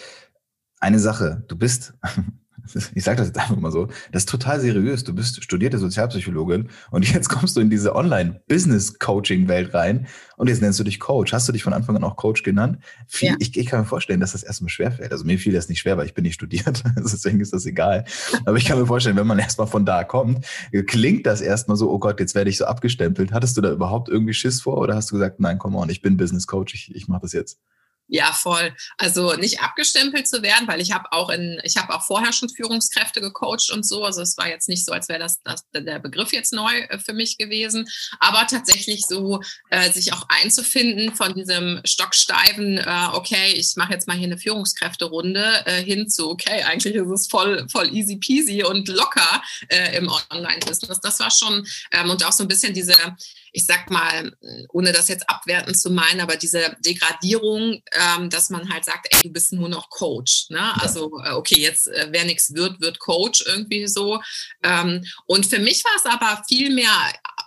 eine 0.79 0.99
Sache, 0.99 1.43
du 1.47 1.55
bist, 1.57 1.93
ich 2.95 3.03
sage 3.03 3.17
das 3.17 3.27
jetzt 3.27 3.39
einfach 3.39 3.57
mal 3.57 3.71
so, 3.71 3.87
das 4.11 4.23
ist 4.23 4.29
total 4.29 4.59
seriös. 4.59 5.03
Du 5.03 5.13
bist 5.13 5.43
studierte 5.43 5.77
Sozialpsychologin 5.77 6.69
und 6.91 7.09
jetzt 7.13 7.29
kommst 7.29 7.55
du 7.55 7.61
in 7.61 7.69
diese 7.69 7.95
Online-Business-Coaching-Welt 7.95 9.73
rein 9.73 10.07
und 10.37 10.47
jetzt 10.47 10.61
nennst 10.61 10.79
du 10.79 10.83
dich 10.83 10.99
Coach. 10.99 11.33
Hast 11.33 11.47
du 11.47 11.51
dich 11.51 11.63
von 11.63 11.73
Anfang 11.73 11.95
an 11.95 12.03
auch 12.03 12.15
Coach 12.15 12.43
genannt? 12.43 12.79
Viel, 13.07 13.29
ja. 13.29 13.35
ich, 13.39 13.55
ich, 13.57 13.65
kann 13.65 13.81
mir 13.81 13.85
vorstellen, 13.85 14.19
dass 14.19 14.31
das 14.33 14.43
erstmal 14.43 14.69
schwer 14.69 14.91
fällt. 14.91 15.11
Also 15.11 15.25
mir 15.25 15.37
fiel 15.37 15.53
das 15.53 15.69
nicht 15.69 15.79
schwer, 15.79 15.97
weil 15.97 16.05
ich 16.05 16.13
bin 16.13 16.23
nicht 16.23 16.35
studiert, 16.35 16.83
deswegen 16.97 17.39
ist 17.39 17.53
das 17.53 17.65
egal. 17.65 18.05
Aber 18.45 18.57
ich 18.57 18.65
kann 18.65 18.79
mir 18.79 18.85
vorstellen, 18.85 19.17
wenn 19.17 19.27
man 19.27 19.39
erstmal 19.39 19.67
von 19.67 19.85
da 19.85 20.03
kommt, 20.03 20.45
klingt 20.87 21.25
das 21.25 21.41
erstmal 21.41 21.77
so, 21.77 21.91
oh 21.91 21.99
Gott, 21.99 22.19
jetzt 22.19 22.35
werde 22.35 22.49
ich 22.49 22.57
so 22.57 22.65
abgestempelt. 22.65 23.31
Hattest 23.31 23.57
du 23.57 23.61
da 23.61 23.71
überhaupt 23.71 24.09
irgendwie 24.09 24.33
Schiss 24.33 24.61
vor 24.61 24.77
oder 24.77 24.95
hast 24.95 25.11
du 25.11 25.15
gesagt, 25.15 25.39
nein, 25.39 25.57
komm 25.57 25.75
on, 25.75 25.89
ich 25.89 26.01
bin 26.01 26.17
Business 26.17 26.47
Coach, 26.47 26.73
ich, 26.73 26.95
ich 26.95 27.07
mache 27.07 27.21
das 27.21 27.33
jetzt? 27.33 27.59
Ja, 28.13 28.33
voll. 28.33 28.75
Also 28.97 29.35
nicht 29.35 29.61
abgestempelt 29.61 30.27
zu 30.27 30.43
werden, 30.43 30.67
weil 30.67 30.81
ich 30.81 30.91
habe 30.91 31.09
auch 31.13 31.29
in, 31.29 31.61
ich 31.63 31.77
habe 31.77 31.95
auch 31.95 32.03
vorher 32.03 32.33
schon 32.33 32.49
Führungskräfte 32.49 33.21
gecoacht 33.21 33.71
und 33.71 33.87
so. 33.87 34.03
Also 34.03 34.21
es 34.21 34.37
war 34.37 34.49
jetzt 34.49 34.67
nicht 34.67 34.85
so, 34.85 34.91
als 34.91 35.07
wäre 35.07 35.19
das, 35.19 35.41
das 35.45 35.63
der 35.73 35.97
Begriff 35.99 36.33
jetzt 36.33 36.51
neu 36.51 36.73
äh, 36.89 36.99
für 36.99 37.13
mich 37.13 37.37
gewesen. 37.37 37.87
Aber 38.19 38.45
tatsächlich 38.47 39.05
so 39.07 39.39
äh, 39.69 39.89
sich 39.93 40.11
auch 40.11 40.25
einzufinden 40.27 41.15
von 41.15 41.33
diesem 41.35 41.79
stocksteifen, 41.85 42.79
äh, 42.79 43.07
okay, 43.13 43.53
ich 43.53 43.77
mache 43.77 43.93
jetzt 43.93 44.09
mal 44.09 44.17
hier 44.17 44.27
eine 44.27 44.37
Führungskräfterunde 44.37 45.65
äh, 45.65 45.81
hin 45.81 46.09
zu, 46.09 46.31
okay, 46.31 46.63
eigentlich 46.63 46.95
ist 46.95 47.07
es 47.07 47.27
voll, 47.29 47.65
voll 47.71 47.95
easy 47.95 48.17
peasy 48.17 48.61
und 48.65 48.89
locker 48.89 49.41
äh, 49.69 49.95
im 49.95 50.11
Online-Business. 50.31 50.99
Das 50.99 51.17
war 51.21 51.31
schon 51.31 51.65
ähm, 51.91 52.09
und 52.09 52.25
auch 52.25 52.33
so 52.33 52.43
ein 52.43 52.49
bisschen 52.49 52.73
diese 52.73 52.95
ich 53.53 53.65
sag 53.65 53.89
mal, 53.89 54.31
ohne 54.69 54.93
das 54.93 55.09
jetzt 55.09 55.29
abwerten 55.29 55.75
zu 55.75 55.89
meinen, 55.89 56.21
aber 56.21 56.37
diese 56.37 56.77
Degradierung, 56.79 57.81
ähm, 58.01 58.29
dass 58.29 58.49
man 58.49 58.71
halt 58.71 58.85
sagt, 58.85 59.07
ey, 59.11 59.21
du 59.21 59.29
bist 59.29 59.53
nur 59.53 59.69
noch 59.69 59.89
Coach. 59.89 60.47
Ne? 60.49 60.81
Also, 60.81 61.11
äh, 61.23 61.31
okay, 61.31 61.59
jetzt, 61.59 61.87
äh, 61.87 62.07
wer 62.09 62.25
nichts 62.25 62.53
wird, 62.53 62.81
wird 62.81 62.99
Coach 62.99 63.43
irgendwie 63.45 63.87
so. 63.87 64.21
Ähm, 64.63 65.05
und 65.25 65.45
für 65.45 65.59
mich 65.59 65.83
war 65.83 65.93
es 65.97 66.05
aber 66.05 66.43
viel 66.47 66.73
mehr, 66.73 66.91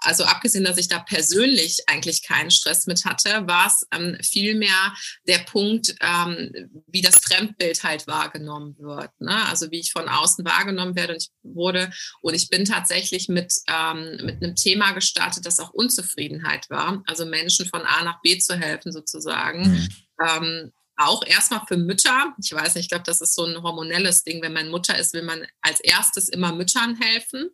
also 0.01 0.25
abgesehen, 0.25 0.65
dass 0.65 0.79
ich 0.79 0.89
da 0.89 1.01
persönlich 1.01 1.81
eigentlich 1.89 2.23
keinen 2.23 2.51
Stress 2.51 2.87
mit 2.87 3.05
hatte, 3.05 3.47
war 3.47 3.67
es 3.67 3.87
ähm, 3.93 4.17
viel 4.23 4.55
mehr 4.55 4.95
der 5.27 5.39
Punkt, 5.39 5.95
ähm, 6.01 6.53
wie 6.87 7.03
das 7.03 7.17
Fremdbild 7.17 7.83
halt 7.83 8.07
wahrgenommen 8.07 8.77
wird. 8.79 9.11
Ne? 9.21 9.47
Also 9.47 9.71
wie 9.71 9.81
ich 9.81 9.93
von 9.93 10.09
außen 10.09 10.45
wahrgenommen 10.45 10.95
werde 10.95 11.15
und 11.15 11.23
ich 11.23 11.31
wurde 11.43 11.91
und 12.21 12.35
ich 12.35 12.49
bin 12.49 12.65
tatsächlich 12.65 13.29
mit, 13.29 13.53
ähm, 13.69 14.21
mit 14.25 14.43
einem 14.43 14.55
Thema 14.55 14.93
gestartet, 14.93 15.47
das 15.47 15.59
auch 15.59 15.71
Unzufriedenheit 15.71 16.69
war, 16.71 17.03
also 17.07 17.27
Menschen 17.27 17.67
von 17.67 17.83
A 17.83 18.05
nach 18.05 18.21
B 18.23 18.39
zu 18.39 18.57
helfen 18.57 18.93
sozusagen. 18.93 19.73
Mhm. 19.73 19.89
Ähm, 20.21 20.73
auch 20.97 21.25
erstmal 21.27 21.63
für 21.67 21.77
Mütter. 21.77 22.35
Ich 22.43 22.53
weiß 22.53 22.75
nicht, 22.75 22.85
ich 22.85 22.89
glaube, 22.89 23.05
das 23.05 23.21
ist 23.21 23.35
so 23.35 23.45
ein 23.45 23.63
hormonelles 23.63 24.23
Ding. 24.23 24.43
Wenn 24.43 24.53
man 24.53 24.71
Mutter 24.71 24.97
ist, 24.99 25.13
will 25.13 25.23
man 25.23 25.47
als 25.61 25.81
erstes 25.81 26.29
immer 26.29 26.53
Müttern 26.53 26.97
helfen. 26.97 27.51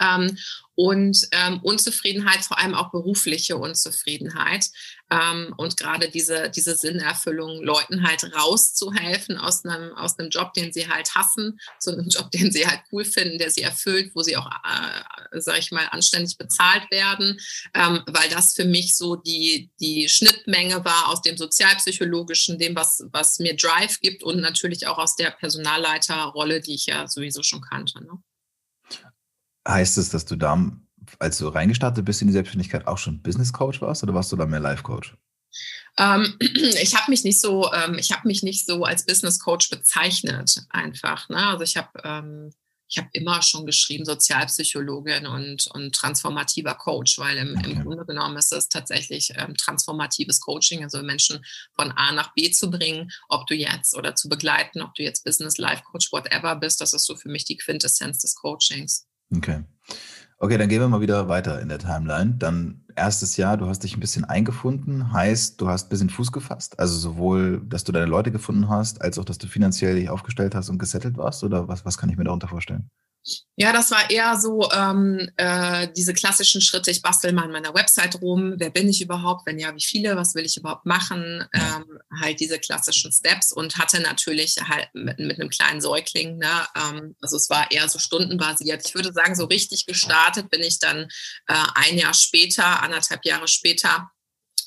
Ähm, 0.00 0.36
und 0.74 1.16
ähm, 1.32 1.60
Unzufriedenheit, 1.62 2.44
vor 2.44 2.58
allem 2.58 2.74
auch 2.74 2.90
berufliche 2.90 3.56
Unzufriedenheit. 3.56 4.66
Ähm, 5.10 5.54
und 5.56 5.78
gerade 5.78 6.10
diese, 6.10 6.50
diese 6.50 6.76
Sinnerfüllung, 6.76 7.62
Leuten 7.62 8.06
halt 8.06 8.24
rauszuhelfen 8.34 9.38
aus 9.38 9.64
einem, 9.64 9.94
aus 9.94 10.18
einem 10.18 10.28
Job, 10.28 10.52
den 10.52 10.74
sie 10.74 10.88
halt 10.88 11.14
hassen, 11.14 11.58
zu 11.80 11.92
einem 11.92 12.08
Job, 12.10 12.30
den 12.30 12.52
sie 12.52 12.66
halt 12.66 12.80
cool 12.92 13.06
finden, 13.06 13.38
der 13.38 13.50
sie 13.50 13.62
erfüllt, 13.62 14.10
wo 14.14 14.22
sie 14.22 14.36
auch, 14.36 14.46
äh, 14.50 15.40
sage 15.40 15.60
ich 15.60 15.72
mal, 15.72 15.86
anständig 15.90 16.36
bezahlt 16.36 16.90
werden, 16.90 17.38
ähm, 17.72 18.02
weil 18.06 18.28
das 18.28 18.52
für 18.52 18.66
mich 18.66 18.96
so 18.96 19.16
die, 19.16 19.70
die 19.80 20.10
Schnittmenge 20.10 20.84
war 20.84 21.08
aus 21.08 21.22
dem 21.22 21.38
sozialpsychologischen, 21.38 22.58
dem, 22.58 22.76
was, 22.76 23.02
was 23.12 23.38
mir 23.38 23.56
Drive 23.56 24.00
gibt 24.00 24.22
und 24.22 24.40
natürlich 24.40 24.86
auch 24.86 24.98
aus 24.98 25.16
der 25.16 25.30
Personalleiterrolle, 25.30 26.60
die 26.60 26.74
ich 26.74 26.84
ja 26.84 27.08
sowieso 27.08 27.42
schon 27.42 27.62
kannte. 27.62 28.04
Ne? 28.04 28.18
Heißt 29.66 29.98
es, 29.98 30.10
dass 30.10 30.24
du 30.24 30.36
da, 30.36 30.70
als 31.18 31.38
du 31.38 31.48
reingestartet 31.48 32.04
bist 32.04 32.20
in 32.22 32.28
die 32.28 32.32
Selbstständigkeit, 32.32 32.86
auch 32.86 32.98
schon 32.98 33.22
Business 33.22 33.52
Coach 33.52 33.80
warst 33.80 34.02
oder 34.02 34.14
warst 34.14 34.32
du 34.32 34.36
da 34.36 34.46
mehr 34.46 34.60
Life 34.60 34.82
Coach? 34.82 35.16
Ähm, 35.98 36.36
ich 36.40 36.94
habe 36.94 37.10
mich 37.10 37.24
nicht 37.24 37.40
so, 37.40 37.72
ähm, 37.72 37.96
ich 37.98 38.12
habe 38.12 38.28
mich 38.28 38.42
nicht 38.42 38.66
so 38.66 38.84
als 38.84 39.04
Business 39.04 39.38
Coach 39.38 39.70
bezeichnet 39.70 40.64
einfach. 40.70 41.28
Ne? 41.28 41.38
Also 41.38 41.64
ich 41.64 41.76
habe 41.76 41.88
ähm, 42.04 42.52
ich 42.88 42.98
habe 42.98 43.08
immer 43.12 43.42
schon 43.42 43.66
geschrieben 43.66 44.04
Sozialpsychologin 44.04 45.26
und, 45.26 45.66
und 45.72 45.94
transformativer 45.94 46.74
Coach, 46.74 47.18
weil 47.18 47.36
im, 47.36 47.54
im 47.64 47.82
Grunde 47.82 48.04
genommen 48.04 48.36
ist 48.36 48.52
es 48.52 48.68
tatsächlich 48.68 49.32
ähm, 49.36 49.56
transformatives 49.56 50.40
Coaching, 50.40 50.84
also 50.84 51.02
Menschen 51.02 51.44
von 51.74 51.90
A 51.92 52.12
nach 52.12 52.32
B 52.34 52.50
zu 52.50 52.70
bringen, 52.70 53.10
ob 53.28 53.46
du 53.46 53.54
jetzt 53.54 53.96
oder 53.96 54.14
zu 54.14 54.28
begleiten, 54.28 54.82
ob 54.82 54.94
du 54.94 55.02
jetzt 55.02 55.24
Business, 55.24 55.58
Life 55.58 55.82
Coach, 55.90 56.12
whatever 56.12 56.54
bist, 56.56 56.80
das 56.80 56.92
ist 56.92 57.06
so 57.06 57.16
für 57.16 57.28
mich 57.28 57.44
die 57.44 57.56
Quintessenz 57.56 58.18
des 58.20 58.36
Coachings. 58.36 59.06
Okay. 59.34 59.64
Okay, 60.38 60.58
dann 60.58 60.68
gehen 60.68 60.80
wir 60.80 60.88
mal 60.88 61.00
wieder 61.00 61.28
weiter 61.28 61.60
in 61.60 61.68
der 61.68 61.78
Timeline. 61.78 62.34
Dann 62.34 62.84
erstes 62.94 63.36
Jahr, 63.36 63.56
du 63.56 63.66
hast 63.66 63.84
dich 63.84 63.96
ein 63.96 64.00
bisschen 64.00 64.24
eingefunden, 64.24 65.12
heißt, 65.12 65.60
du 65.60 65.68
hast 65.68 65.86
ein 65.86 65.88
bisschen 65.90 66.10
Fuß 66.10 66.30
gefasst. 66.32 66.78
Also 66.78 66.96
sowohl, 66.98 67.62
dass 67.66 67.84
du 67.84 67.92
deine 67.92 68.06
Leute 68.06 68.30
gefunden 68.32 68.68
hast, 68.68 69.00
als 69.02 69.18
auch, 69.18 69.24
dass 69.24 69.38
du 69.38 69.46
finanziell 69.46 69.96
dich 69.96 70.10
aufgestellt 70.10 70.54
hast 70.54 70.68
und 70.68 70.78
gesettelt 70.78 71.16
warst. 71.16 71.42
Oder 71.44 71.68
was, 71.68 71.84
was 71.84 71.96
kann 71.98 72.10
ich 72.10 72.16
mir 72.16 72.24
darunter 72.24 72.48
vorstellen? 72.48 72.90
Ja, 73.56 73.72
das 73.72 73.90
war 73.90 74.10
eher 74.10 74.38
so 74.38 74.70
ähm, 74.70 75.30
äh, 75.36 75.88
diese 75.96 76.12
klassischen 76.12 76.60
Schritte. 76.60 76.90
Ich 76.90 77.00
bastel 77.00 77.32
mal 77.32 77.44
an 77.44 77.52
meiner 77.52 77.74
Website 77.74 78.20
rum. 78.20 78.54
Wer 78.58 78.70
bin 78.70 78.88
ich 78.88 79.00
überhaupt? 79.00 79.46
Wenn 79.46 79.58
ja, 79.58 79.74
wie 79.74 79.82
viele? 79.82 80.14
Was 80.14 80.34
will 80.34 80.44
ich 80.44 80.58
überhaupt 80.58 80.84
machen? 80.84 81.44
Ähm, 81.54 81.84
halt 82.20 82.38
diese 82.38 82.58
klassischen 82.58 83.12
Steps 83.12 83.52
und 83.52 83.78
hatte 83.78 84.00
natürlich 84.00 84.56
halt 84.68 84.88
mit, 84.92 85.18
mit 85.18 85.40
einem 85.40 85.48
kleinen 85.48 85.80
Säugling. 85.80 86.36
Ne? 86.36 86.66
Ähm, 86.76 87.16
also 87.22 87.36
es 87.36 87.48
war 87.48 87.70
eher 87.70 87.88
so 87.88 87.98
stundenbasiert. 87.98 88.86
Ich 88.86 88.94
würde 88.94 89.12
sagen, 89.12 89.34
so 89.34 89.46
richtig 89.46 89.86
gestartet 89.86 90.50
bin 90.50 90.62
ich 90.62 90.78
dann 90.78 91.08
äh, 91.46 91.64
ein 91.74 91.96
Jahr 91.96 92.14
später, 92.14 92.82
anderthalb 92.82 93.24
Jahre 93.24 93.48
später 93.48 94.10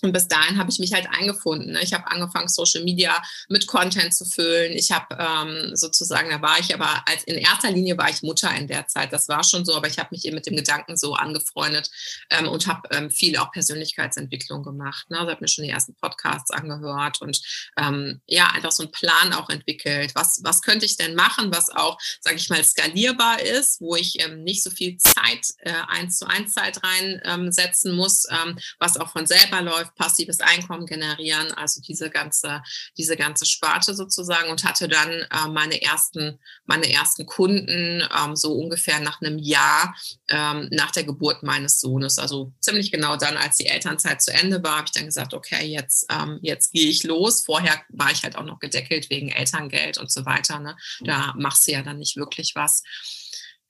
und 0.02 0.14
bis 0.14 0.28
dahin 0.28 0.58
habe 0.58 0.72
ich 0.72 0.80
mich 0.80 0.94
halt 0.94 1.08
eingefunden. 1.10 1.74
Ne? 1.74 1.82
Ich 1.82 1.94
habe 1.94 2.10
angefangen, 2.10 2.48
Social 2.48 2.84
Media 2.84 3.22
mit 3.50 3.68
Content 3.68 4.14
zu 4.14 4.26
füllen. 4.26 4.72
Ich 4.74 4.92
habe 4.92 5.18
ähm, 5.20 5.76
sozusagen, 5.76 6.30
da 6.30 6.42
war 6.42 6.58
ich 6.60 6.74
aber 6.74 7.04
als 7.06 7.24
in 7.26 7.36
erster 7.36 7.72
Linie 7.72 7.98
war 7.98 8.10
ich 8.10 8.22
Mutter 8.24 8.54
in 8.56 8.68
der 8.68 8.88
Zeit. 8.88 9.12
Das 9.12 9.28
war 9.28 9.44
schon 9.44 9.66
so, 9.66 9.76
aber 9.76 9.88
ich 9.88 10.00
habe 10.00 10.10
mich 10.12 10.26
eben 10.26 10.36
mit 10.36 10.46
dem 10.46 10.56
Gedanken 10.56 10.96
so 10.96 11.16
angefreundet 11.16 11.90
ähm, 12.30 12.48
und 12.48 12.68
habe 12.68 12.88
ähm, 12.92 13.12
viel 13.12 13.38
auch 13.38 13.52
Persönlichkeitsentwicklung 13.52 14.64
gemacht. 14.64 15.10
Ne? 15.10 15.20
Also 15.20 15.32
habe 15.32 15.42
mir 15.42 15.50
schon 15.50 15.66
die 15.66 15.70
ersten 15.70 15.96
Podcasts 15.96 16.52
angehört 16.52 17.22
und 17.22 17.42
ähm, 17.78 18.22
ja, 18.26 18.48
einfach 18.48 18.72
so 18.72 18.84
einen 18.84 18.92
Plan 18.92 19.34
auch 19.34 19.50
entwickelt. 19.50 20.16
Was, 20.16 20.40
was 20.44 20.62
könnte 20.62 20.86
ich 20.86 20.96
denn 20.96 21.16
machen, 21.16 21.54
was 21.54 21.70
auch, 21.70 21.98
sage 22.22 22.38
ich 22.38 22.50
mal, 22.50 22.64
skalierbar 22.64 23.42
ist, 23.42 23.82
wo 23.82 23.98
ich 23.98 24.24
ähm, 24.24 24.44
nicht 24.44 24.64
so 24.64 24.70
viel 24.70 24.98
Zeit, 24.98 25.48
äh, 25.60 25.74
eins 25.88 26.18
zu 26.18 26.26
eins 26.26 26.54
Zeit 26.54 26.80
reinsetzen 26.84 27.92
ähm, 27.92 27.98
muss, 27.98 28.26
ähm, 28.30 28.58
was 28.80 28.96
auch 28.96 29.12
von 29.12 29.28
selber 29.28 29.62
läuft 29.62 29.79
passives 29.96 30.40
Einkommen 30.40 30.86
generieren, 30.86 31.52
also 31.54 31.82
diese 31.82 32.10
ganze, 32.10 32.62
diese 32.98 33.16
ganze 33.16 33.46
Sparte 33.46 33.94
sozusagen 33.94 34.50
und 34.50 34.64
hatte 34.64 34.88
dann 34.88 35.10
äh, 35.10 35.48
meine 35.50 35.82
ersten, 35.82 36.40
meine 36.66 36.92
ersten 36.92 37.26
Kunden 37.26 38.04
ähm, 38.18 38.36
so 38.36 38.54
ungefähr 38.54 39.00
nach 39.00 39.22
einem 39.22 39.38
Jahr 39.38 39.96
ähm, 40.28 40.68
nach 40.72 40.92
der 40.92 41.04
Geburt 41.04 41.44
meines 41.44 41.80
Sohnes. 41.80 42.18
Also 42.20 42.54
ziemlich 42.60 42.92
genau 42.92 43.16
dann, 43.16 43.38
als 43.38 43.58
die 43.58 43.68
Elternzeit 43.68 44.22
zu 44.22 44.32
Ende 44.34 44.64
war, 44.64 44.78
habe 44.78 44.86
ich 44.86 44.92
dann 44.92 45.06
gesagt, 45.06 45.34
okay, 45.34 45.66
jetzt, 45.66 46.06
ähm, 46.10 46.40
jetzt 46.42 46.72
gehe 46.72 46.90
ich 46.90 47.04
los. 47.04 47.44
Vorher 47.46 47.82
war 47.90 48.12
ich 48.12 48.24
halt 48.24 48.36
auch 48.36 48.46
noch 48.46 48.60
gedeckelt 48.60 49.10
wegen 49.10 49.30
Elterngeld 49.30 49.98
und 49.98 50.12
so 50.12 50.26
weiter. 50.26 50.60
Ne? 50.60 50.76
Da 51.02 51.34
machst 51.38 51.68
du 51.68 51.72
ja 51.72 51.82
dann 51.82 51.98
nicht 51.98 52.18
wirklich 52.18 52.54
was. 52.56 52.84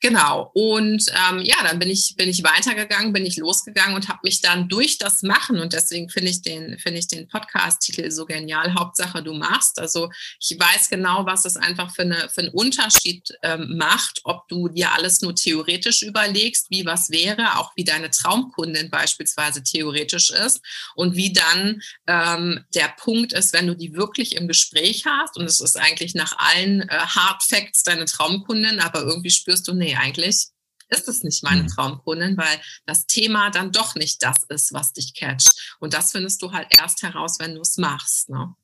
Genau. 0.02 0.50
Und 0.54 1.04
ähm, 1.30 1.40
ja, 1.40 1.58
dann 1.64 1.78
bin 1.78 1.90
ich, 1.90 2.16
bin 2.16 2.30
ich 2.30 2.42
weitergegangen, 2.44 3.12
bin 3.12 3.26
ich 3.26 3.36
losgegangen 3.36 3.96
und 3.96 4.08
habe 4.08 4.20
mich 4.24 4.40
dann 4.40 4.70
durch 4.70 4.98
das 4.98 5.24
Machen, 5.24 5.60
und 5.60 5.74
deswegen 5.74 6.10
finde 6.10 6.32
ich 6.32 6.42
den, 6.42 6.80
finde 6.80 7.00
ich 7.00 7.08
den 7.08 7.28
Podcast-Titel 7.28 8.10
so 8.10 8.26
genial, 8.26 8.74
Hauptsache 8.76 9.22
du 9.22 9.34
machst. 9.34 9.78
Also 9.78 10.10
ich 10.40 10.58
weiß 10.58 10.90
genau, 10.90 11.26
was 11.26 11.44
es 11.44 11.58
einfach 11.58 11.94
für, 11.94 12.04
eine, 12.04 12.30
für 12.30 12.42
einen 12.42 12.54
Unterschied 12.54 13.30
ähm, 13.44 13.76
macht, 13.78 14.22
ob 14.24 14.48
du 14.48 14.70
dir 14.70 14.94
alles 14.94 15.22
nur 15.22 15.36
theoretisch 15.36 16.02
überlegst, 16.02 16.68
wie 16.70 16.86
was 16.86 17.10
wäre, 17.10 17.58
auch 17.58 17.74
wie 17.76 17.84
deine 17.84 18.10
Traumkundin 18.10 18.90
beispielsweise 18.90 19.64
theoretisch 19.64 20.30
ist 20.30 20.62
und 20.96 21.16
wie 21.18 21.34
dann 21.34 21.82
ähm, 22.08 22.64
der 22.74 22.94
Punkt 22.98 23.34
ist, 23.34 23.52
wenn 23.52 23.68
du 23.68 23.76
die 23.76 23.94
wirklich 23.96 24.38
im 24.38 24.48
Gespräch 24.48 25.04
hast, 25.06 25.38
und 25.38 25.46
es 25.46 25.60
ist 25.60 25.78
eigentlich 25.78 26.16
nach 26.16 26.38
allen 26.38 26.88
äh, 26.88 26.88
Hard 26.88 27.44
Facts 27.44 27.84
deine 27.84 28.06
Traumkundin, 28.06 28.80
aber 28.80 29.02
irgendwie 29.02 29.30
spürst 29.30 29.68
du, 29.68 29.74
nee, 29.74 29.89
nee, 29.90 29.96
eigentlich 29.96 30.50
ist 30.90 31.08
es 31.08 31.24
nicht 31.24 31.44
meine 31.44 31.64
mhm. 31.64 31.68
Traumkundin, 31.68 32.38
weil 32.38 32.60
das 32.86 33.06
Thema 33.06 33.52
dann 33.52 33.72
doch 33.72 33.96
nicht 33.96 34.24
das 34.24 34.44
ist, 34.50 34.74
was 34.74 34.94
dich 34.94 35.14
catcht. 35.14 35.76
Und 35.80 35.94
das 35.94 36.12
findest 36.12 36.42
du 36.42 36.52
halt 36.52 36.68
erst 36.72 37.04
heraus, 37.04 37.38
wenn 37.40 37.56
du 37.56 37.62
es 37.62 37.78
machst. 37.78 38.30
Ne? 38.30 38.56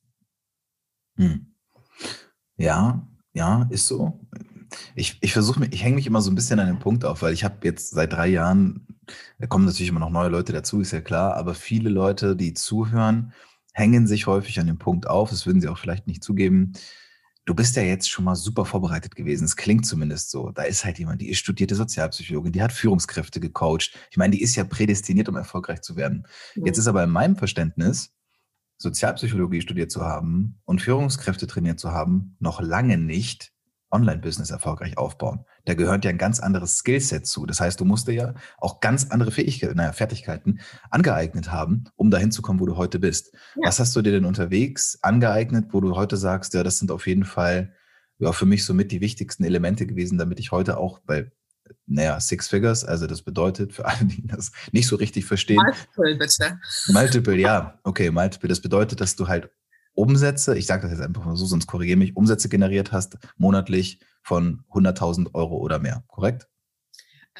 Hm. 1.16 1.54
Ja, 2.56 3.06
ja, 3.32 3.68
ist 3.70 3.86
so. 3.86 4.20
Ich, 4.96 5.18
ich 5.20 5.32
versuche 5.32 5.60
mich, 5.60 5.72
ich 5.72 5.84
hänge 5.84 5.96
mich 5.96 6.06
immer 6.06 6.20
so 6.20 6.30
ein 6.30 6.34
bisschen 6.34 6.58
an 6.58 6.66
den 6.66 6.80
Punkt 6.80 7.04
auf, 7.04 7.22
weil 7.22 7.32
ich 7.32 7.44
habe 7.44 7.58
jetzt 7.62 7.90
seit 7.90 8.12
drei 8.12 8.26
Jahren, 8.26 8.88
da 9.38 9.46
kommen 9.46 9.64
natürlich 9.64 9.90
immer 9.90 10.00
noch 10.00 10.10
neue 10.10 10.28
Leute 10.28 10.52
dazu, 10.52 10.80
ist 10.80 10.90
ja 10.90 11.00
klar, 11.00 11.36
aber 11.36 11.54
viele 11.54 11.90
Leute, 11.90 12.34
die 12.34 12.54
zuhören, 12.54 13.32
hängen 13.72 14.08
sich 14.08 14.26
häufig 14.26 14.58
an 14.58 14.66
dem 14.66 14.78
Punkt 14.78 15.06
auf, 15.06 15.30
das 15.30 15.46
würden 15.46 15.60
sie 15.60 15.68
auch 15.68 15.78
vielleicht 15.78 16.08
nicht 16.08 16.24
zugeben, 16.24 16.72
du 17.46 17.54
bist 17.54 17.76
ja 17.76 17.82
jetzt 17.82 18.10
schon 18.10 18.24
mal 18.24 18.34
super 18.34 18.64
vorbereitet 18.64 19.14
gewesen. 19.14 19.44
Es 19.44 19.56
klingt 19.56 19.86
zumindest 19.86 20.30
so. 20.30 20.50
Da 20.50 20.64
ist 20.64 20.84
halt 20.84 20.98
jemand, 20.98 21.22
die 21.22 21.30
ist 21.30 21.38
studierte 21.38 21.76
Sozialpsychologin, 21.76 22.52
die 22.52 22.62
hat 22.62 22.72
Führungskräfte 22.72 23.40
gecoacht. 23.40 23.96
Ich 24.10 24.16
meine, 24.16 24.32
die 24.32 24.42
ist 24.42 24.56
ja 24.56 24.64
prädestiniert, 24.64 25.28
um 25.28 25.36
erfolgreich 25.36 25.80
zu 25.80 25.96
werden. 25.96 26.26
Mhm. 26.56 26.66
Jetzt 26.66 26.78
ist 26.78 26.88
aber 26.88 27.04
in 27.04 27.10
meinem 27.10 27.36
Verständnis, 27.36 28.12
Sozialpsychologie 28.78 29.62
studiert 29.62 29.90
zu 29.90 30.02
haben 30.04 30.60
und 30.64 30.82
Führungskräfte 30.82 31.46
trainiert 31.46 31.80
zu 31.80 31.92
haben, 31.92 32.36
noch 32.40 32.60
lange 32.60 32.98
nicht 32.98 33.52
Online-Business 33.90 34.50
erfolgreich 34.50 34.98
aufbauen. 34.98 35.44
Da 35.64 35.74
gehört 35.74 36.04
ja 36.04 36.10
ein 36.10 36.18
ganz 36.18 36.40
anderes 36.40 36.78
Skillset 36.78 37.26
zu. 37.26 37.46
Das 37.46 37.60
heißt, 37.60 37.80
du 37.80 37.84
musst 37.84 38.08
dir 38.08 38.14
ja 38.14 38.34
auch 38.58 38.80
ganz 38.80 39.10
andere 39.10 39.30
Fähigkeiten, 39.30 39.76
naja, 39.76 39.92
Fertigkeiten 39.92 40.60
angeeignet 40.90 41.52
haben, 41.52 41.84
um 41.96 42.10
dahin 42.10 42.32
zu 42.32 42.42
kommen, 42.42 42.60
wo 42.60 42.66
du 42.66 42.76
heute 42.76 42.98
bist. 42.98 43.32
Ja. 43.54 43.68
Was 43.68 43.78
hast 43.78 43.94
du 43.94 44.02
dir 44.02 44.12
denn 44.12 44.24
unterwegs 44.24 44.98
angeeignet, 45.02 45.66
wo 45.72 45.80
du 45.80 45.94
heute 45.94 46.16
sagst, 46.16 46.54
ja, 46.54 46.62
das 46.62 46.78
sind 46.78 46.90
auf 46.90 47.06
jeden 47.06 47.24
Fall 47.24 47.72
ja, 48.18 48.32
für 48.32 48.46
mich 48.46 48.64
somit 48.64 48.92
die 48.92 49.00
wichtigsten 49.00 49.44
Elemente 49.44 49.86
gewesen, 49.86 50.18
damit 50.18 50.40
ich 50.40 50.50
heute 50.50 50.78
auch 50.78 51.00
bei 51.00 51.30
naja, 51.86 52.20
Six 52.20 52.48
Figures, 52.48 52.84
also 52.84 53.06
das 53.06 53.22
bedeutet 53.22 53.72
für 53.72 53.86
alle, 53.86 54.04
die 54.04 54.26
das 54.26 54.52
nicht 54.72 54.86
so 54.86 54.96
richtig 54.96 55.24
verstehen. 55.24 55.62
Multiple, 55.62 56.16
bitte. 56.16 56.60
Multiple, 56.88 57.36
ja, 57.36 57.78
okay, 57.82 58.10
Multiple. 58.10 58.48
Das 58.48 58.60
bedeutet, 58.60 59.00
dass 59.00 59.16
du 59.16 59.28
halt 59.28 59.50
Umsätze, 59.96 60.56
ich 60.56 60.66
sage 60.66 60.82
das 60.82 60.92
jetzt 60.92 61.00
einfach 61.00 61.24
mal 61.24 61.36
so, 61.36 61.46
sonst 61.46 61.66
korrigiere 61.66 61.96
mich, 61.96 62.16
Umsätze 62.16 62.48
generiert 62.48 62.92
hast, 62.92 63.18
monatlich 63.36 63.98
von 64.22 64.64
100.000 64.72 65.34
Euro 65.34 65.56
oder 65.56 65.78
mehr, 65.78 66.04
korrekt? 66.08 66.46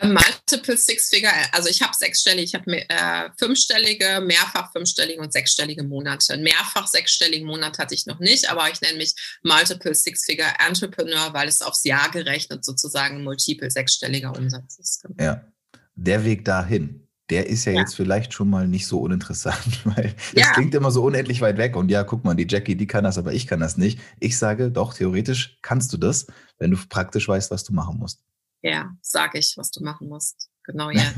Äh, 0.00 0.08
multiple 0.08 0.76
Six-Figure, 0.76 1.32
also 1.52 1.68
ich 1.68 1.80
habe 1.82 1.94
sechsstellige, 1.94 2.42
ich 2.44 2.54
habe 2.54 2.88
äh, 2.88 3.30
fünfstellige, 3.38 4.20
mehrfach 4.20 4.72
fünfstellige 4.72 5.20
und 5.20 5.32
sechsstellige 5.32 5.82
Monate. 5.82 6.36
Mehrfach 6.36 6.86
sechsstelligen 6.86 7.46
Monat 7.46 7.78
hatte 7.78 7.94
ich 7.94 8.06
noch 8.06 8.18
nicht, 8.18 8.50
aber 8.50 8.70
ich 8.70 8.80
nenne 8.80 8.98
mich 8.98 9.14
Multiple 9.42 9.94
Six-Figure 9.94 10.54
Entrepreneur, 10.66 11.32
weil 11.32 11.48
es 11.48 11.62
aufs 11.62 11.84
Jahr 11.84 12.10
gerechnet 12.10 12.64
sozusagen 12.64 13.22
multiple 13.22 13.70
sechsstelliger 13.70 14.36
Umsatz 14.36 14.78
ist. 14.78 15.06
Ja, 15.18 15.46
der 15.94 16.24
Weg 16.24 16.44
dahin, 16.44 17.05
der 17.30 17.48
ist 17.48 17.64
ja, 17.64 17.72
ja, 17.72 17.80
jetzt 17.80 17.94
vielleicht 17.94 18.32
schon 18.32 18.48
mal 18.48 18.68
nicht 18.68 18.86
so 18.86 19.00
uninteressant, 19.00 19.84
weil 19.84 20.14
das 20.34 20.44
ja. 20.44 20.52
klingt 20.52 20.74
immer 20.74 20.90
so 20.90 21.02
unendlich 21.02 21.40
weit 21.40 21.58
weg. 21.58 21.76
Und 21.76 21.90
ja, 21.90 22.04
guck 22.04 22.24
mal, 22.24 22.34
die 22.34 22.46
Jackie, 22.48 22.76
die 22.76 22.86
kann 22.86 23.04
das, 23.04 23.18
aber 23.18 23.32
ich 23.32 23.46
kann 23.46 23.60
das 23.60 23.76
nicht. 23.76 23.98
Ich 24.20 24.38
sage, 24.38 24.70
doch, 24.70 24.94
theoretisch 24.94 25.58
kannst 25.62 25.92
du 25.92 25.96
das, 25.96 26.26
wenn 26.58 26.70
du 26.70 26.76
praktisch 26.88 27.28
weißt, 27.28 27.50
was 27.50 27.64
du 27.64 27.72
machen 27.72 27.98
musst. 27.98 28.22
Ja, 28.62 28.90
sage 29.00 29.38
ich, 29.38 29.54
was 29.56 29.70
du 29.70 29.82
machen 29.82 30.08
musst. 30.08 30.48
Genau, 30.64 30.90
ja. 30.90 31.02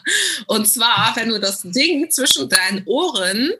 und 0.46 0.66
zwar, 0.66 1.12
wenn 1.16 1.28
du 1.28 1.40
das 1.40 1.62
Ding 1.62 2.10
zwischen 2.10 2.48
deinen 2.48 2.84
Ohren 2.86 3.52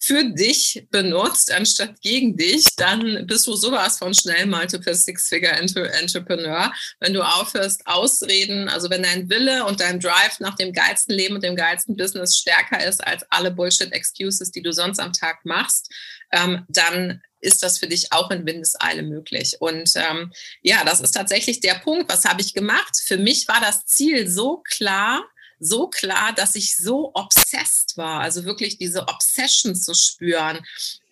für 0.00 0.24
dich 0.24 0.86
benutzt, 0.90 1.50
anstatt 1.50 2.00
gegen 2.02 2.36
dich, 2.36 2.66
dann 2.76 3.26
bist 3.26 3.46
du 3.46 3.54
sowas 3.54 3.98
von 3.98 4.12
schnell 4.12 4.46
Multiple 4.46 4.94
Six-Figure 4.94 5.52
Entrepreneur. 5.52 6.72
Wenn 7.00 7.14
du 7.14 7.22
aufhörst, 7.22 7.86
Ausreden, 7.86 8.68
also 8.68 8.90
wenn 8.90 9.02
dein 9.02 9.30
Wille 9.30 9.64
und 9.64 9.80
dein 9.80 10.00
Drive 10.00 10.40
nach 10.40 10.56
dem 10.56 10.72
geilsten 10.72 11.14
Leben 11.14 11.36
und 11.36 11.44
dem 11.44 11.56
geilsten 11.56 11.96
Business 11.96 12.36
stärker 12.36 12.84
ist 12.86 13.06
als 13.06 13.24
alle 13.30 13.50
Bullshit-Excuses, 13.50 14.50
die 14.50 14.62
du 14.62 14.72
sonst 14.72 14.98
am 14.98 15.12
Tag 15.12 15.44
machst, 15.44 15.90
ähm, 16.32 16.64
dann 16.68 17.22
ist 17.40 17.62
das 17.62 17.78
für 17.78 17.86
dich 17.86 18.12
auch 18.12 18.30
in 18.30 18.46
Windeseile 18.46 19.02
möglich. 19.02 19.56
Und 19.60 19.90
ähm, 19.96 20.32
ja, 20.62 20.84
das 20.84 21.00
ist 21.00 21.12
tatsächlich 21.12 21.60
der 21.60 21.74
Punkt. 21.74 22.10
Was 22.10 22.24
habe 22.24 22.40
ich 22.40 22.54
gemacht? 22.54 22.96
Für 23.04 23.18
mich 23.18 23.46
war 23.48 23.60
das 23.60 23.86
Ziel 23.86 24.28
so 24.28 24.62
klar, 24.66 25.24
so 25.60 25.88
klar, 25.88 26.32
dass 26.32 26.54
ich 26.54 26.76
so 26.76 27.12
obsessed 27.14 27.96
war, 27.96 28.20
also 28.20 28.44
wirklich 28.44 28.78
diese 28.78 29.08
Obsession 29.08 29.74
zu 29.74 29.94
spüren, 29.94 30.64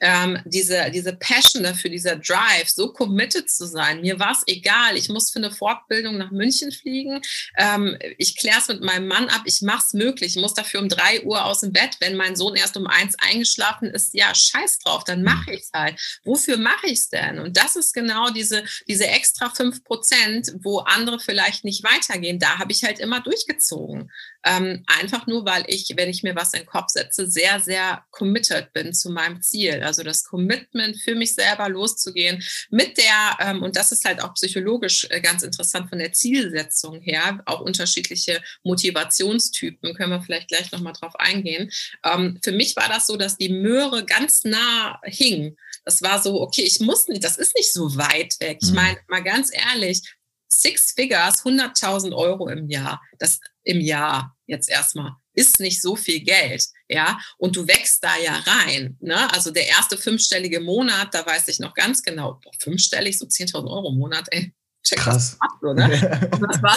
ähm, 0.03 0.39
diese, 0.45 0.91
diese 0.91 1.15
Passion 1.15 1.63
dafür, 1.63 1.89
dieser 1.89 2.17
Drive, 2.17 2.69
so 2.69 2.93
committed 2.93 3.49
zu 3.49 3.67
sein. 3.67 4.01
Mir 4.01 4.19
war 4.19 4.33
es 4.33 4.43
egal, 4.49 4.97
ich 4.97 5.09
muss 5.09 5.31
für 5.31 5.39
eine 5.39 5.53
Fortbildung 5.53 6.19
nach 6.19 6.33
München 6.33 6.73
fliegen, 6.73 7.23
ähm, 7.57 7.97
ich 8.19 8.37
kläre 8.37 8.59
es 8.59 8.67
mit 8.67 8.83
meinem 8.83 9.07
Mann 9.07 9.29
ab, 9.29 9.43
ich 9.45 9.63
mache 9.63 9.85
es 9.87 9.95
möglich, 9.95 10.37
ich 10.37 10.43
muss 10.43 10.55
dafür 10.55 10.81
um 10.81 10.89
drei 10.89 11.23
Uhr 11.23 11.45
aus 11.45 11.61
dem 11.61 11.73
Bett, 11.73 11.99
wenn 12.01 12.17
mein 12.17 12.35
Sohn 12.35 12.57
erst 12.57 12.77
um 12.77 12.89
eins 12.89 13.15
eingeschlafen 13.21 13.91
ist, 13.91 14.13
ja, 14.13 14.35
scheiß 14.35 14.81
drauf, 14.81 15.05
dann 15.05 15.23
mache 15.23 15.53
ich 15.53 15.61
es 15.61 15.71
halt. 15.73 16.01
Wofür 16.25 16.57
mache 16.57 16.87
ich 16.87 16.99
es 16.99 17.09
denn? 17.09 17.39
Und 17.39 17.57
das 17.57 17.77
ist 17.77 17.95
genau 17.95 18.31
diese, 18.31 18.65
diese 18.89 19.07
extra 19.07 19.51
fünf 19.51 19.85
Prozent, 19.85 20.53
wo 20.63 20.81
andere 20.81 21.21
vielleicht 21.21 21.65
nicht 21.65 21.85
weitergehen. 21.85 22.41
Da 22.41 22.59
habe 22.59 22.73
ich 22.73 22.83
halt 22.83 22.99
immer 22.99 23.21
durchgezogen. 23.21 24.11
Ähm, 24.45 24.83
einfach 24.87 25.29
nur, 25.29 25.45
weil 25.45 25.65
ich, 25.69 25.93
wenn 25.95 26.11
ich 26.11 26.25
mir 26.25 26.35
was 26.35 26.53
in 26.55 26.61
den 26.61 26.67
Kopf 26.67 26.89
setze, 26.89 27.31
sehr, 27.31 27.61
sehr 27.61 28.05
committed 28.11 28.73
bin 28.73 28.93
zu 28.93 29.11
meinem 29.11 29.41
Ziel. 29.41 29.83
Also 29.83 29.92
das 30.01 30.25
Commitment 30.25 30.97
für 30.97 31.15
mich 31.15 31.35
selber 31.35 31.69
loszugehen 31.69 32.43
mit 32.71 32.97
der, 32.97 33.37
ähm, 33.41 33.63
und 33.63 33.77
das 33.77 33.93
ist 33.93 34.05
halt 34.05 34.23
auch 34.23 34.33
psychologisch 34.35 35.07
äh, 35.11 35.21
ganz 35.21 35.43
interessant 35.43 35.91
von 35.91 35.99
der 35.99 36.13
Zielsetzung 36.13 37.01
her, 37.03 37.43
auch 37.45 37.61
unterschiedliche 37.61 38.43
Motivationstypen, 38.65 39.95
können 39.95 40.13
wir 40.13 40.23
vielleicht 40.23 40.49
gleich 40.49 40.73
nochmal 40.73 40.95
drauf 40.95 41.15
eingehen. 41.17 41.71
Ähm, 42.05 42.39
für 42.43 42.53
mich 42.53 42.75
war 42.77 42.89
das 42.89 43.07
so, 43.07 43.17
dass 43.17 43.37
die 43.37 43.51
Möhre 43.51 44.05
ganz 44.07 44.45
nah 44.45 45.01
hing. 45.05 45.57
Das 45.85 46.01
war 46.01 46.23
so, 46.23 46.41
okay, 46.41 46.63
ich 46.63 46.81
muss 46.81 47.09
nicht, 47.09 47.25
das 47.25 47.37
ist 47.37 47.55
nicht 47.57 47.73
so 47.73 47.97
weit 47.97 48.37
weg. 48.41 48.59
Ich 48.63 48.71
mhm. 48.71 48.77
meine, 48.77 48.99
mal 49.09 49.23
ganz 49.23 49.51
ehrlich, 49.53 50.01
Six 50.49 50.93
Figures, 50.93 51.45
100.000 51.45 52.15
Euro 52.15 52.49
im 52.49 52.69
Jahr, 52.69 53.03
das 53.19 53.41
im 53.65 53.81
Jahr 53.81 54.37
jetzt 54.47 54.69
erstmal, 54.69 55.13
ist 55.35 55.61
nicht 55.61 55.81
so 55.81 55.97
viel 55.97 56.21
Geld, 56.21 56.65
ja, 56.89 57.19
und 57.39 57.57
du 57.57 57.67
wächst 57.67 58.05
da 58.05 58.17
ja 58.19 58.35
rein, 58.35 58.97
ne? 59.01 59.33
Also 59.33 59.51
der 59.51 59.67
erste 59.67 59.97
fünfstellige 59.97 60.61
Monat, 60.61 61.15
da 61.15 61.25
weiß 61.25 61.49
ich 61.49 61.59
noch 61.59 61.75
ganz 61.75 62.03
genau, 62.03 62.41
boah, 62.43 62.53
fünfstellig, 62.59 63.19
so 63.19 63.27
10.000 63.27 63.71
Euro 63.71 63.91
im 63.91 63.99
Monat, 63.99 64.29
ey, 64.31 64.53
check 64.83 64.99
Krass. 64.99 65.37
das 65.39 65.41
ab, 65.41 65.59
so, 65.61 65.73
ne? 65.73 65.89
das, 66.31 66.63
war, 66.63 66.77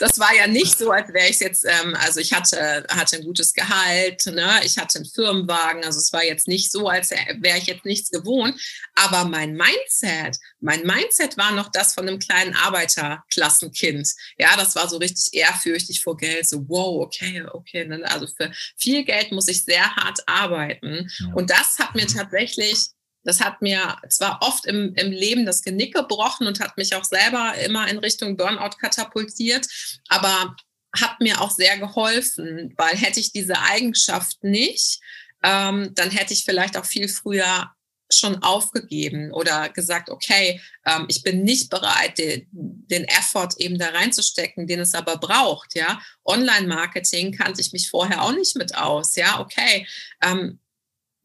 das 0.00 0.18
war 0.18 0.34
ja 0.34 0.46
nicht 0.46 0.78
so, 0.78 0.90
als 0.90 1.12
wäre 1.12 1.28
ich 1.28 1.38
jetzt, 1.40 1.64
ähm, 1.66 1.94
also 2.00 2.20
ich 2.20 2.32
hatte, 2.32 2.86
hatte 2.90 3.16
ein 3.16 3.24
gutes 3.24 3.52
Gehalt, 3.52 4.26
ne? 4.26 4.60
ich 4.64 4.78
hatte 4.78 4.98
einen 4.98 5.06
Firmenwagen, 5.06 5.84
also 5.84 5.98
es 5.98 6.12
war 6.12 6.24
jetzt 6.24 6.48
nicht 6.48 6.72
so, 6.72 6.88
als 6.88 7.10
wäre 7.10 7.58
ich 7.58 7.66
jetzt 7.66 7.84
nichts 7.84 8.10
gewohnt, 8.10 8.60
aber 8.94 9.24
mein 9.24 9.54
Mindset, 9.54 10.38
mein 10.60 10.82
Mindset 10.86 11.36
war 11.36 11.52
noch 11.52 11.70
das 11.70 11.94
von 11.94 12.08
einem 12.08 12.18
kleinen 12.18 12.54
Arbeiterklassenkind. 12.54 14.08
Ja, 14.38 14.56
das 14.56 14.74
war 14.74 14.88
so 14.88 14.96
richtig 14.96 15.34
ehrfürchtig 15.34 16.02
vor 16.02 16.16
Geld, 16.16 16.48
so 16.48 16.68
wow, 16.68 17.04
okay, 17.04 17.44
okay, 17.52 17.86
ne? 17.86 18.02
also 18.04 18.26
für 18.26 18.50
viel 18.76 19.04
Geld 19.04 19.32
muss 19.32 19.48
ich 19.48 19.64
sehr 19.64 19.94
hart 19.96 20.20
arbeiten 20.26 21.08
ja. 21.18 21.32
und 21.34 21.50
das 21.50 21.78
hat 21.78 21.94
mir 21.94 22.06
tatsächlich 22.06 22.88
das 23.26 23.40
hat 23.40 23.60
mir 23.60 23.98
zwar 24.08 24.38
oft 24.40 24.66
im, 24.66 24.94
im 24.94 25.10
Leben 25.10 25.44
das 25.44 25.62
Genick 25.62 25.94
gebrochen 25.94 26.46
und 26.46 26.60
hat 26.60 26.76
mich 26.78 26.94
auch 26.94 27.04
selber 27.04 27.54
immer 27.64 27.88
in 27.88 27.98
Richtung 27.98 28.36
Burnout 28.36 28.76
katapultiert, 28.80 29.66
aber 30.08 30.54
hat 30.94 31.20
mir 31.20 31.40
auch 31.40 31.50
sehr 31.50 31.76
geholfen, 31.78 32.72
weil 32.76 32.96
hätte 32.96 33.20
ich 33.20 33.32
diese 33.32 33.60
Eigenschaft 33.60 34.42
nicht, 34.42 35.00
ähm, 35.42 35.90
dann 35.94 36.10
hätte 36.10 36.32
ich 36.32 36.44
vielleicht 36.44 36.76
auch 36.76 36.86
viel 36.86 37.08
früher 37.08 37.70
schon 38.12 38.42
aufgegeben 38.44 39.32
oder 39.32 39.68
gesagt, 39.70 40.10
okay, 40.10 40.60
ähm, 40.86 41.06
ich 41.08 41.24
bin 41.24 41.42
nicht 41.42 41.68
bereit, 41.70 42.18
den, 42.18 42.46
den 42.52 43.04
Effort 43.04 43.56
eben 43.58 43.76
da 43.76 43.88
reinzustecken, 43.88 44.68
den 44.68 44.78
es 44.78 44.94
aber 44.94 45.16
braucht, 45.16 45.74
ja. 45.74 46.00
Online-Marketing 46.24 47.32
kannte 47.32 47.60
ich 47.60 47.72
mich 47.72 47.90
vorher 47.90 48.22
auch 48.22 48.32
nicht 48.32 48.54
mit 48.54 48.76
aus, 48.76 49.16
ja, 49.16 49.40
okay. 49.40 49.86
Ähm, 50.22 50.60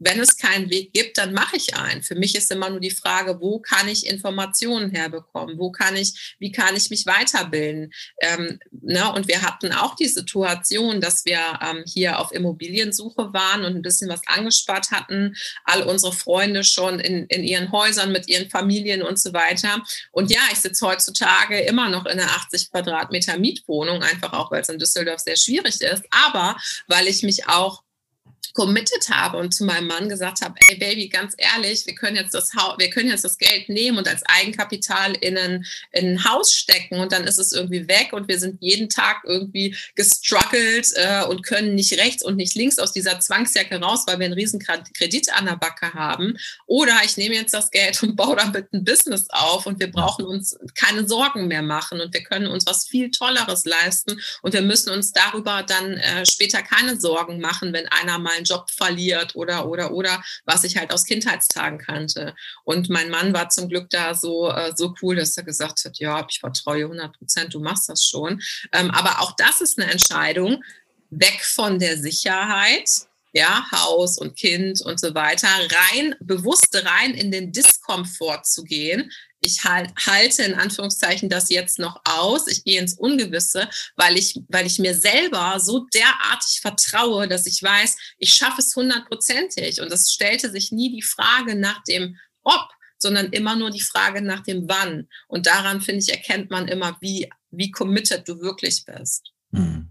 wenn 0.04 0.20
es 0.20 0.38
keinen 0.38 0.72
Weg 0.72 0.94
gibt, 0.94 1.20
dann 1.20 1.32
mache 1.32 1.58
ich 1.58 1.76
einen. 1.76 2.02
Für 2.02 2.16
mich 2.16 2.36
ist 2.36 2.52
immer 2.52 2.72
nur 2.72 2.80
die 2.80 2.90
Frage, 2.90 3.40
wo 3.40 3.60
kann 3.60 3.88
ich 3.88 4.08
Informationen 4.08 4.90
herbekommen? 4.90 5.60
Wo 5.60 5.72
kann 5.72 5.96
ich, 5.96 6.36
wie 6.40 6.52
kann 6.52 6.76
ich 6.76 6.90
mich 6.90 7.06
weiterbilden? 7.06 7.94
Ähm, 8.20 8.60
ne? 8.72 9.14
Und 9.14 9.28
wir 9.28 9.44
hatten 9.44 9.72
auch 9.72 9.96
die 9.96 10.08
Situation, 10.08 11.02
dass 11.02 11.24
wir 11.26 11.40
ähm, 11.62 11.84
hier 11.86 12.18
auf 12.18 12.32
Immobiliensuche 12.32 13.32
waren 13.32 13.64
und 13.64 13.76
ein 13.76 13.84
bisschen 13.84 14.10
was 14.10 14.22
angespart 14.26 14.90
hatten. 14.90 15.36
All 15.66 15.84
unsere 15.84 16.14
Freunde 16.14 16.64
schon 16.64 17.00
in, 17.00 17.28
in 17.28 17.44
ihren 17.44 17.72
Häusern 17.72 18.12
mit 18.12 18.28
ihren 18.28 18.50
Familien 18.50 19.04
und 19.04 19.20
so 19.20 19.34
weiter. 19.34 19.84
Und 20.12 20.32
ja, 20.32 20.42
ich 20.52 20.60
sitze 20.60 20.88
heutzutage 20.88 21.60
immer 21.60 21.90
noch 21.90 22.08
in 22.08 22.20
einer 22.20 22.32
80 22.32 22.72
Quadratmeter 22.72 23.38
Mietwohnung, 23.38 24.02
einfach 24.02 24.34
auch, 24.34 24.50
weil 24.50 24.62
es 24.62 24.70
in 24.70 24.80
Düsseldorf 24.80 25.20
sehr 25.20 25.38
schwierig 25.38 25.80
ist. 25.80 26.04
Aber 26.10 26.58
weil 26.88 27.08
ich 27.08 27.22
mich 27.22 27.48
auch 27.48 27.84
committed 28.54 29.10
habe 29.10 29.38
und 29.38 29.54
zu 29.54 29.66
meinem 29.66 29.88
Mann 29.88 30.10
gesagt 30.10 30.42
habe, 30.42 30.56
ey 30.70 30.78
Baby, 30.78 31.08
ganz 31.10 31.34
ehrlich, 31.38 31.86
wir 31.86 31.96
können 31.96 32.16
jetzt 32.16 32.34
das 32.34 32.54
Haus, 32.54 32.76
wir 32.78 32.90
können 32.90 33.10
jetzt 33.10 33.24
das 33.24 33.38
Geld 33.38 33.70
nehmen 33.70 33.98
und 33.98 34.08
als 34.08 34.24
Eigenkapital 34.26 35.14
in 35.22 35.38
ein, 35.38 35.66
in 35.92 36.14
ein 36.14 36.26
Haus 36.26 36.54
stecken 36.54 37.00
und 37.00 37.12
dann 37.12 37.26
ist 37.26 37.38
es 37.38 37.54
irgendwie 37.54 37.88
weg 37.88 38.10
und 38.14 38.28
wir 38.28 38.40
sind 38.40 38.62
jeden 38.62 38.90
Tag 38.90 39.22
irgendwie 39.26 39.76
gestruggelt 39.96 40.88
äh, 40.96 41.24
und 41.26 41.44
können 41.44 41.76
nicht 41.76 41.94
rechts 41.94 42.24
und 42.24 42.36
nicht 42.36 42.56
links 42.56 42.80
aus 42.80 42.92
dieser 42.92 43.20
Zwangsjacke 43.20 43.80
raus, 43.80 44.04
weil 44.08 44.20
wir 44.20 44.26
einen 44.26 44.34
riesen 44.34 44.60
Kredit 44.60 45.32
an 45.34 45.46
der 45.46 45.56
Backe 45.56 45.94
haben. 45.94 46.38
Oder 46.66 46.94
ich 47.06 47.18
nehme 47.18 47.36
jetzt 47.36 47.54
das 47.54 47.72
Geld 47.72 48.02
und 48.04 48.16
baue 48.16 48.36
damit 48.36 48.72
ein 48.74 48.84
Business 48.84 49.28
auf 49.30 49.66
und 49.66 49.80
wir 49.80 49.92
brauchen 49.92 50.26
uns 50.26 50.58
keine 50.76 51.08
Sorgen 51.08 51.48
mehr 51.48 51.62
machen 51.62 52.02
und 52.02 52.14
wir 52.14 52.24
können 52.24 52.48
uns 52.48 52.66
was 52.66 52.88
viel 52.88 53.12
Tolleres 53.12 53.66
leisten 53.66 54.20
und 54.42 54.54
wir 54.54 54.62
müssen 54.62 54.92
uns 54.92 55.12
darüber 55.12 55.64
dann 55.64 55.94
äh, 55.94 56.26
später 56.26 56.62
keine 56.62 57.00
Sorgen 57.00 57.40
machen, 57.40 57.74
wenn 57.74 57.88
einer 57.88 58.20
mal 58.20 58.41
einen 58.42 58.46
Job 58.46 58.70
verliert 58.70 59.36
oder, 59.36 59.68
oder, 59.68 59.92
oder, 59.92 60.24
was 60.46 60.64
ich 60.64 60.78
halt 60.78 60.92
aus 60.92 61.06
Kindheitstagen 61.06 61.80
kannte. 61.80 62.36
Und 62.64 62.90
mein 62.90 63.10
Mann 63.10 63.34
war 63.34 63.50
zum 63.50 63.70
Glück 63.70 63.90
da 63.90 64.14
so, 64.14 64.50
äh, 64.50 64.74
so 64.76 64.94
cool, 65.02 65.16
dass 65.16 65.38
er 65.38 65.44
gesagt 65.44 65.84
hat, 65.86 66.00
ja, 66.00 66.26
ich 66.30 66.40
vertraue 66.40 66.84
100 66.84 67.18
Prozent, 67.18 67.54
du 67.54 67.60
machst 67.60 67.90
das 67.90 68.04
schon. 68.06 68.42
Ähm, 68.72 68.92
aber 68.92 69.22
auch 69.22 69.36
das 69.36 69.62
ist 69.62 69.80
eine 69.80 69.92
Entscheidung, 69.92 70.64
weg 71.10 71.42
von 71.44 71.78
der 71.80 71.98
Sicherheit, 71.98 72.90
ja, 73.34 73.66
Haus 73.72 74.18
und 74.18 74.38
Kind 74.38 74.82
und 74.82 75.00
so 75.00 75.14
weiter, 75.16 75.48
rein, 75.48 76.16
bewusst 76.20 76.70
rein 76.74 77.14
in 77.14 77.32
den 77.32 77.52
Diskomfort 77.52 78.46
zu 78.46 78.64
gehen, 78.64 79.12
ich 79.42 79.64
halt, 79.64 79.92
halte 80.06 80.44
in 80.44 80.54
Anführungszeichen 80.54 81.30
das 81.30 81.50
jetzt 81.50 81.80
noch 81.80 82.00
aus, 82.06 82.48
ich 82.48 82.64
gehe 82.64 82.80
ins 82.80 82.94
Ungewisse, 82.94 83.68
weil 83.96 84.18
ich, 84.18 84.40
weil 84.48 84.68
ich 84.68 84.80
mir 84.80 84.94
selber 84.94 85.60
so 85.60 85.88
derartig 85.94 86.62
vertraue, 86.62 87.28
dass 87.28 87.48
ich 87.48 87.62
weiß, 87.62 87.98
ich 88.20 88.34
schaffe 88.34 88.62
es 88.62 88.76
hundertprozentig. 88.76 89.82
Und 89.82 89.92
es 89.92 90.12
stellte 90.12 90.52
sich 90.52 90.72
nie 90.72 90.96
die 90.96 91.02
Frage 91.02 91.56
nach 91.56 91.84
dem 91.84 92.18
Ob, 92.44 92.70
sondern 93.00 93.32
immer 93.32 93.56
nur 93.56 93.72
die 93.72 93.82
Frage 93.82 94.22
nach 94.22 94.42
dem 94.42 94.70
Wann. 94.70 95.10
Und 95.28 95.48
daran, 95.48 95.82
finde 95.82 96.02
ich, 96.02 96.10
erkennt 96.10 96.52
man 96.52 96.68
immer, 96.68 96.98
wie, 97.02 97.30
wie 97.50 97.72
committed 97.72 98.28
du 98.28 98.40
wirklich 98.40 98.86
bist. 98.86 99.32
Hm. 99.54 99.91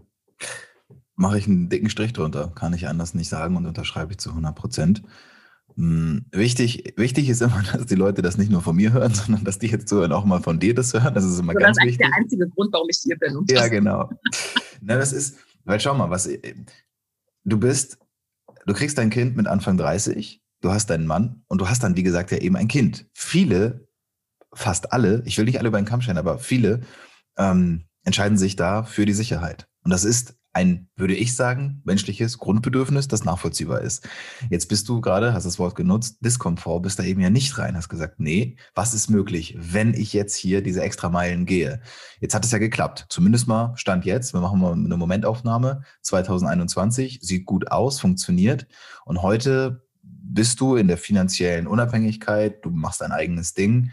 Mache 1.21 1.37
ich 1.37 1.45
einen 1.45 1.69
dicken 1.69 1.91
Strich 1.91 2.13
drunter, 2.13 2.51
kann 2.55 2.73
ich 2.73 2.87
anders 2.87 3.13
nicht 3.13 3.29
sagen 3.29 3.55
und 3.55 3.67
unterschreibe 3.67 4.11
ich 4.11 4.17
zu 4.17 4.29
100 4.29 4.55
Prozent. 4.55 5.03
Hm, 5.75 6.25
wichtig, 6.31 6.95
wichtig 6.97 7.29
ist 7.29 7.43
immer, 7.43 7.61
dass 7.73 7.85
die 7.85 7.95
Leute 7.95 8.23
das 8.23 8.39
nicht 8.39 8.51
nur 8.51 8.61
von 8.63 8.75
mir 8.75 8.91
hören, 8.91 9.13
sondern 9.13 9.43
dass 9.43 9.59
die 9.59 9.67
jetzt 9.67 9.87
zuhören, 9.87 10.13
auch 10.13 10.25
mal 10.25 10.41
von 10.41 10.59
dir 10.59 10.73
das 10.73 10.93
hören. 10.95 11.13
Das 11.13 11.23
ist 11.23 11.37
immer 11.37 11.53
das 11.53 11.61
ganz 11.61 11.77
wichtig. 11.77 11.99
Das 11.99 12.07
ist 12.07 12.11
der 12.11 12.23
einzige 12.23 12.49
Grund, 12.49 12.73
warum 12.73 12.87
ich 12.89 12.97
hier 13.03 13.19
bin. 13.19 13.45
ja, 13.51 13.67
genau. 13.67 14.09
Na, 14.81 14.95
das 14.95 15.13
ist, 15.13 15.37
weil 15.63 15.79
schau 15.79 15.93
mal, 15.93 16.09
was 16.09 16.27
du 17.43 17.59
bist, 17.59 17.99
du 18.65 18.73
kriegst 18.73 18.97
dein 18.97 19.11
Kind 19.11 19.35
mit 19.35 19.45
Anfang 19.45 19.77
30, 19.77 20.41
du 20.61 20.71
hast 20.71 20.89
deinen 20.89 21.05
Mann 21.05 21.43
und 21.47 21.61
du 21.61 21.69
hast 21.69 21.83
dann, 21.83 21.95
wie 21.95 22.03
gesagt, 22.03 22.31
ja 22.31 22.39
eben 22.39 22.55
ein 22.55 22.67
Kind. 22.67 23.05
Viele, 23.13 23.87
fast 24.53 24.91
alle, 24.91 25.21
ich 25.27 25.37
will 25.37 25.45
nicht 25.45 25.59
alle 25.59 25.67
über 25.67 25.79
den 25.79 25.85
Kamm 25.85 26.01
stellen, 26.01 26.17
aber 26.17 26.39
viele 26.39 26.81
ähm, 27.37 27.85
entscheiden 28.03 28.39
sich 28.39 28.55
da 28.55 28.81
für 28.81 29.05
die 29.05 29.13
Sicherheit. 29.13 29.67
Und 29.83 29.91
das 29.91 30.03
ist 30.03 30.35
ein, 30.53 30.89
würde 30.97 31.15
ich 31.15 31.35
sagen, 31.35 31.81
menschliches 31.85 32.37
Grundbedürfnis, 32.37 33.07
das 33.07 33.23
nachvollziehbar 33.23 33.81
ist. 33.81 34.07
Jetzt 34.49 34.67
bist 34.67 34.87
du 34.89 34.99
gerade, 34.99 35.33
hast 35.33 35.45
das 35.45 35.59
Wort 35.59 35.75
genutzt, 35.75 36.17
Diskomfort, 36.19 36.81
bist 36.81 36.99
da 36.99 37.03
eben 37.03 37.21
ja 37.21 37.29
nicht 37.29 37.57
rein, 37.57 37.77
hast 37.77 37.87
gesagt, 37.87 38.19
nee, 38.19 38.57
was 38.75 38.93
ist 38.93 39.09
möglich, 39.09 39.55
wenn 39.57 39.93
ich 39.93 40.11
jetzt 40.11 40.35
hier 40.35 40.61
diese 40.61 40.81
extra 40.81 41.09
Meilen 41.09 41.45
gehe? 41.45 41.81
Jetzt 42.19 42.35
hat 42.35 42.43
es 42.43 42.51
ja 42.51 42.57
geklappt. 42.57 43.05
Zumindest 43.09 43.47
mal 43.47 43.73
Stand 43.75 44.05
jetzt. 44.05 44.33
Wir 44.33 44.41
machen 44.41 44.59
mal 44.59 44.73
eine 44.73 44.97
Momentaufnahme. 44.97 45.83
2021 46.01 47.19
sieht 47.21 47.45
gut 47.45 47.71
aus, 47.71 47.99
funktioniert. 47.99 48.67
Und 49.05 49.21
heute 49.21 49.85
bist 50.03 50.59
du 50.59 50.75
in 50.75 50.87
der 50.87 50.97
finanziellen 50.97 51.67
Unabhängigkeit, 51.67 52.63
du 52.65 52.71
machst 52.71 53.01
dein 53.01 53.11
eigenes 53.11 53.53
Ding. 53.53 53.91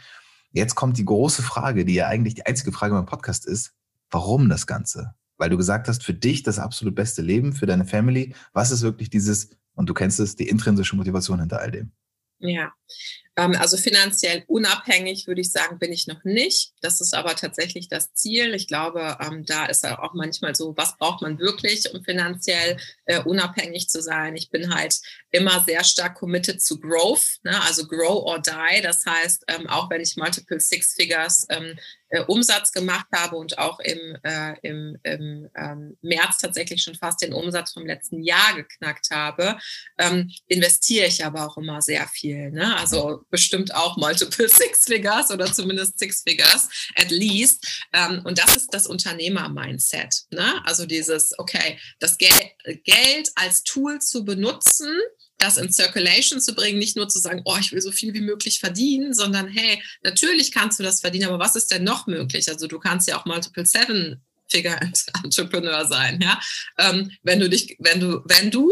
Jetzt 0.50 0.74
kommt 0.74 0.98
die 0.98 1.04
große 1.04 1.42
Frage, 1.42 1.84
die 1.84 1.94
ja 1.94 2.06
eigentlich 2.06 2.34
die 2.34 2.46
einzige 2.46 2.72
Frage 2.72 2.96
im 2.98 3.06
Podcast 3.06 3.46
ist, 3.46 3.74
warum 4.10 4.48
das 4.48 4.66
Ganze? 4.66 5.14
Weil 5.38 5.50
du 5.50 5.56
gesagt 5.56 5.88
hast, 5.88 6.04
für 6.04 6.14
dich 6.14 6.42
das 6.42 6.58
absolut 6.58 6.94
beste 6.94 7.22
Leben, 7.22 7.52
für 7.52 7.66
deine 7.66 7.84
Family. 7.86 8.34
Was 8.52 8.70
ist 8.70 8.82
wirklich 8.82 9.08
dieses, 9.08 9.50
und 9.74 9.88
du 9.88 9.94
kennst 9.94 10.20
es, 10.20 10.36
die 10.36 10.48
intrinsische 10.48 10.96
Motivation 10.96 11.40
hinter 11.40 11.60
all 11.60 11.70
dem? 11.70 11.92
Ja, 12.40 12.72
ähm, 13.38 13.54
also 13.56 13.76
finanziell 13.76 14.42
unabhängig 14.48 15.28
würde 15.28 15.40
ich 15.40 15.52
sagen, 15.52 15.78
bin 15.78 15.92
ich 15.92 16.08
noch 16.08 16.24
nicht. 16.24 16.72
Das 16.82 17.00
ist 17.00 17.14
aber 17.14 17.36
tatsächlich 17.36 17.88
das 17.88 18.12
Ziel. 18.12 18.52
Ich 18.54 18.66
glaube, 18.66 19.16
ähm, 19.20 19.44
da 19.46 19.66
ist 19.66 19.86
auch 19.86 20.12
manchmal 20.14 20.56
so, 20.56 20.76
was 20.76 20.96
braucht 20.98 21.22
man 21.22 21.38
wirklich, 21.38 21.92
um 21.94 22.02
finanziell 22.02 22.76
äh, 23.04 23.22
unabhängig 23.22 23.88
zu 23.88 24.02
sein? 24.02 24.34
Ich 24.34 24.50
bin 24.50 24.74
halt 24.74 24.98
immer 25.30 25.62
sehr 25.64 25.84
stark 25.84 26.16
committed 26.16 26.60
zu 26.60 26.80
Growth, 26.80 27.38
ne? 27.44 27.62
also 27.62 27.86
Grow 27.86 28.24
or 28.24 28.40
Die. 28.40 28.82
Das 28.82 29.06
heißt, 29.06 29.44
ähm, 29.46 29.68
auch 29.68 29.88
wenn 29.88 30.00
ich 30.00 30.16
Multiple 30.16 30.58
Six 30.58 30.94
Figures 30.94 31.46
äh, 32.10 32.22
Umsatz 32.26 32.72
gemacht 32.72 33.06
habe 33.14 33.36
und 33.36 33.58
auch 33.58 33.80
im, 33.80 34.16
äh, 34.22 34.54
im, 34.62 34.96
im 35.02 35.48
ähm, 35.54 35.96
März 36.02 36.38
tatsächlich 36.38 36.82
schon 36.82 36.94
fast 36.94 37.22
den 37.22 37.32
Umsatz 37.32 37.72
vom 37.72 37.86
letzten 37.86 38.22
Jahr 38.22 38.54
geknackt 38.56 39.08
habe, 39.10 39.58
ähm, 39.98 40.30
investiere 40.46 41.06
ich 41.06 41.24
aber 41.24 41.46
auch 41.46 41.56
immer 41.56 41.82
sehr 41.82 42.06
viel. 42.08 42.50
Ne? 42.50 42.76
Also 42.76 43.24
bestimmt 43.30 43.74
auch 43.74 43.96
Multiple 43.96 44.48
Six 44.48 44.84
Figures 44.84 45.30
oder 45.30 45.52
zumindest 45.52 45.98
Six 45.98 46.22
Figures 46.26 46.68
at 46.96 47.10
least. 47.10 47.66
Ähm, 47.92 48.22
und 48.24 48.38
das 48.38 48.56
ist 48.56 48.72
das 48.72 48.86
Unternehmer-Mindset. 48.86 50.24
Ne? 50.30 50.64
Also 50.64 50.86
dieses, 50.86 51.38
okay, 51.38 51.78
das 52.00 52.18
Gel 52.18 52.28
Geld 52.84 53.30
als 53.34 53.62
Tool 53.62 54.00
zu 54.00 54.24
benutzen, 54.24 54.94
das 55.38 55.56
in 55.56 55.72
Circulation 55.72 56.40
zu 56.40 56.54
bringen, 56.54 56.78
nicht 56.78 56.96
nur 56.96 57.08
zu 57.08 57.18
sagen, 57.18 57.42
oh, 57.44 57.56
ich 57.60 57.72
will 57.72 57.80
so 57.80 57.92
viel 57.92 58.12
wie 58.14 58.20
möglich 58.20 58.60
verdienen, 58.60 59.14
sondern 59.14 59.48
hey, 59.48 59.82
natürlich 60.02 60.52
kannst 60.52 60.78
du 60.78 60.82
das 60.82 61.00
verdienen, 61.00 61.28
aber 61.28 61.38
was 61.38 61.56
ist 61.56 61.70
denn 61.70 61.84
noch 61.84 62.06
möglich? 62.06 62.48
Also 62.48 62.66
du 62.66 62.78
kannst 62.78 63.08
ja 63.08 63.18
auch 63.18 63.24
Multiple 63.24 63.64
Seven 63.64 64.20
Figure 64.48 64.78
Entrepreneur 65.24 65.86
sein, 65.86 66.20
ja. 66.20 66.40
Ähm, 66.78 67.12
wenn 67.22 67.40
du 67.40 67.48
dich, 67.48 67.76
wenn 67.78 68.00
du, 68.00 68.22
wenn 68.24 68.50
du 68.50 68.70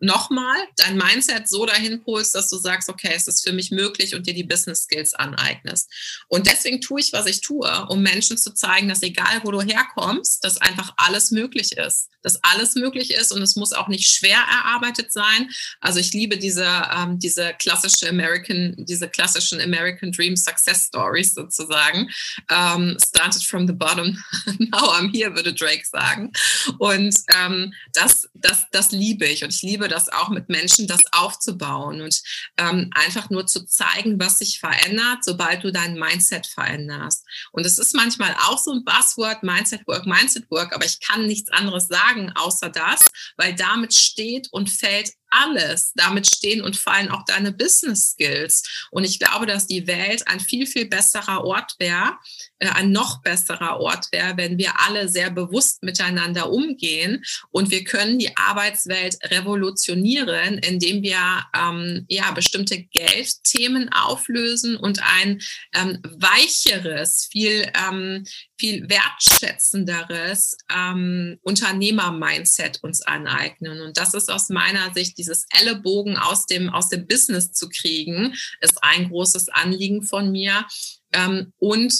nochmal 0.00 0.56
dein 0.76 0.96
Mindset 0.96 1.48
so 1.48 1.66
dahin 1.66 2.02
polst, 2.02 2.34
dass 2.34 2.48
du 2.48 2.56
sagst, 2.56 2.88
okay, 2.88 3.12
es 3.14 3.26
ist 3.26 3.46
für 3.46 3.52
mich 3.52 3.70
möglich 3.70 4.14
und 4.14 4.26
dir 4.26 4.34
die 4.34 4.44
Business 4.44 4.82
Skills 4.82 5.14
aneignest. 5.14 5.90
Und 6.28 6.46
deswegen 6.46 6.80
tue 6.80 7.00
ich, 7.00 7.12
was 7.12 7.26
ich 7.26 7.40
tue, 7.40 7.86
um 7.88 8.02
Menschen 8.02 8.38
zu 8.38 8.54
zeigen, 8.54 8.88
dass 8.88 9.02
egal 9.02 9.40
wo 9.44 9.50
du 9.50 9.60
herkommst, 9.60 10.44
dass 10.44 10.58
einfach 10.58 10.92
alles 10.96 11.30
möglich 11.30 11.76
ist 11.76 12.08
dass 12.22 12.42
alles 12.42 12.74
möglich 12.74 13.12
ist 13.12 13.32
und 13.32 13.42
es 13.42 13.56
muss 13.56 13.72
auch 13.72 13.88
nicht 13.88 14.08
schwer 14.08 14.38
erarbeitet 14.38 15.12
sein. 15.12 15.50
Also 15.80 16.00
ich 16.00 16.12
liebe 16.12 16.36
diese, 16.36 16.66
ähm, 16.94 17.18
diese 17.18 17.54
klassische 17.58 18.08
American, 18.08 18.74
diese 18.78 19.08
klassischen 19.08 19.60
American 19.60 20.12
Dream 20.12 20.36
Success 20.36 20.86
Stories 20.86 21.34
sozusagen. 21.34 22.10
Ähm, 22.50 22.96
started 23.04 23.42
from 23.42 23.66
the 23.66 23.72
bottom, 23.72 24.22
now 24.58 24.92
I'm 24.92 25.10
here, 25.10 25.34
würde 25.34 25.52
Drake 25.52 25.84
sagen. 25.86 26.32
Und 26.78 27.14
ähm, 27.34 27.72
das, 27.92 28.28
das, 28.34 28.66
das 28.72 28.90
liebe 28.92 29.26
ich 29.26 29.44
und 29.44 29.54
ich 29.54 29.62
liebe 29.62 29.87
das 29.88 30.08
auch 30.08 30.28
mit 30.28 30.48
Menschen, 30.48 30.86
das 30.86 31.00
aufzubauen 31.12 32.00
und 32.00 32.22
ähm, 32.56 32.90
einfach 32.94 33.30
nur 33.30 33.46
zu 33.46 33.64
zeigen, 33.66 34.20
was 34.20 34.38
sich 34.38 34.60
verändert, 34.60 35.24
sobald 35.24 35.64
du 35.64 35.72
dein 35.72 35.94
Mindset 35.94 36.46
veränderst. 36.46 37.24
Und 37.52 37.66
es 37.66 37.78
ist 37.78 37.94
manchmal 37.94 38.34
auch 38.46 38.58
so 38.58 38.72
ein 38.72 38.84
Buzzword, 38.84 39.42
Mindset 39.42 39.86
Work, 39.86 40.06
Mindset 40.06 40.50
Work, 40.50 40.74
aber 40.74 40.84
ich 40.84 41.00
kann 41.00 41.26
nichts 41.26 41.50
anderes 41.50 41.88
sagen 41.88 41.98
sagen 41.98 42.32
außer 42.34 42.70
das, 42.70 43.00
weil 43.36 43.54
damit 43.54 43.94
steht 43.94 44.48
und 44.52 44.70
fällt 44.70 45.12
alles. 45.30 45.92
Damit 45.94 46.26
stehen 46.26 46.62
und 46.62 46.76
fallen 46.76 47.10
auch 47.10 47.24
deine 47.24 47.52
Business 47.52 48.12
Skills. 48.12 48.88
Und 48.90 49.04
ich 49.04 49.18
glaube, 49.18 49.46
dass 49.46 49.66
die 49.66 49.86
Welt 49.86 50.26
ein 50.26 50.40
viel, 50.40 50.66
viel 50.66 50.86
besserer 50.86 51.44
Ort 51.44 51.74
wäre, 51.78 52.16
äh, 52.58 52.68
ein 52.68 52.92
noch 52.92 53.22
besserer 53.22 53.80
Ort 53.80 54.06
wäre, 54.12 54.36
wenn 54.36 54.58
wir 54.58 54.80
alle 54.80 55.08
sehr 55.08 55.30
bewusst 55.30 55.82
miteinander 55.82 56.50
umgehen. 56.50 57.24
Und 57.50 57.70
wir 57.70 57.84
können 57.84 58.18
die 58.18 58.36
Arbeitswelt 58.36 59.18
revolutionieren, 59.24 60.58
indem 60.58 61.02
wir 61.02 61.44
ähm, 61.56 62.04
ja 62.08 62.30
bestimmte 62.32 62.82
Geldthemen 62.82 63.90
auflösen 63.92 64.76
und 64.76 65.00
ein 65.02 65.40
ähm, 65.74 66.00
weicheres, 66.02 67.28
viel 67.30 67.70
ähm, 67.74 68.24
viel 68.58 68.88
wertschätzenderes 68.88 70.56
ähm, 70.74 71.38
Unternehmer-Mindset 71.42 72.82
uns 72.82 73.02
aneignen. 73.02 73.80
Und 73.80 73.96
das 73.96 74.14
ist 74.14 74.30
aus 74.30 74.48
meiner 74.48 74.92
Sicht 74.92 75.16
dieses 75.18 75.46
Ellenbogen 75.58 76.16
aus 76.16 76.46
dem, 76.46 76.70
aus 76.70 76.88
dem 76.88 77.06
Business 77.06 77.52
zu 77.52 77.68
kriegen, 77.68 78.34
ist 78.60 78.82
ein 78.82 79.08
großes 79.08 79.48
Anliegen 79.48 80.02
von 80.02 80.30
mir. 80.30 80.66
Ähm, 81.12 81.52
und 81.58 81.92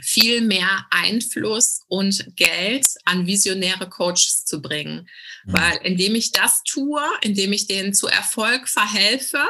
viel 0.00 0.40
mehr 0.40 0.86
Einfluss 0.90 1.80
und 1.88 2.34
Geld 2.36 2.86
an 3.04 3.26
visionäre 3.26 3.88
Coaches 3.88 4.44
zu 4.44 4.60
bringen. 4.60 5.08
Mhm. 5.44 5.52
Weil 5.52 5.76
indem 5.84 6.14
ich 6.14 6.32
das 6.32 6.62
tue, 6.64 7.02
indem 7.20 7.52
ich 7.52 7.66
denen 7.66 7.94
zu 7.94 8.08
Erfolg 8.08 8.68
verhelfe, 8.68 9.42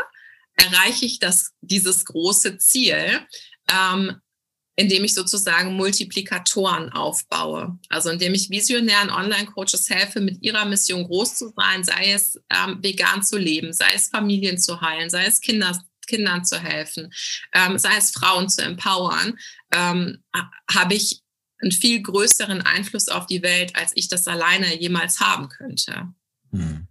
erreiche 0.56 1.06
ich 1.06 1.18
das, 1.18 1.52
dieses 1.60 2.04
große 2.04 2.58
Ziel. 2.58 3.20
Ähm, 3.70 4.20
indem 4.76 5.04
ich 5.04 5.14
sozusagen 5.14 5.76
Multiplikatoren 5.76 6.92
aufbaue. 6.92 7.78
Also 7.88 8.10
indem 8.10 8.34
ich 8.34 8.50
visionären 8.50 9.10
Online-Coaches 9.10 9.90
helfe, 9.90 10.20
mit 10.20 10.42
ihrer 10.42 10.64
Mission 10.64 11.04
groß 11.04 11.36
zu 11.36 11.52
sein, 11.54 11.84
sei 11.84 12.12
es 12.12 12.40
ähm, 12.50 12.78
vegan 12.82 13.22
zu 13.22 13.36
leben, 13.36 13.72
sei 13.72 13.90
es 13.94 14.08
Familien 14.08 14.58
zu 14.58 14.80
heilen, 14.80 15.10
sei 15.10 15.26
es 15.26 15.40
Kinder, 15.40 15.78
Kindern 16.06 16.44
zu 16.44 16.58
helfen, 16.58 17.12
ähm, 17.52 17.78
sei 17.78 17.96
es 17.96 18.10
Frauen 18.12 18.48
zu 18.48 18.62
empowern, 18.62 19.38
ähm, 19.72 20.22
habe 20.70 20.94
ich 20.94 21.22
einen 21.60 21.72
viel 21.72 22.02
größeren 22.02 22.62
Einfluss 22.62 23.08
auf 23.08 23.26
die 23.26 23.42
Welt, 23.42 23.76
als 23.76 23.92
ich 23.94 24.08
das 24.08 24.26
alleine 24.26 24.80
jemals 24.80 25.20
haben 25.20 25.48
könnte. 25.48 26.12
Hm. 26.50 26.88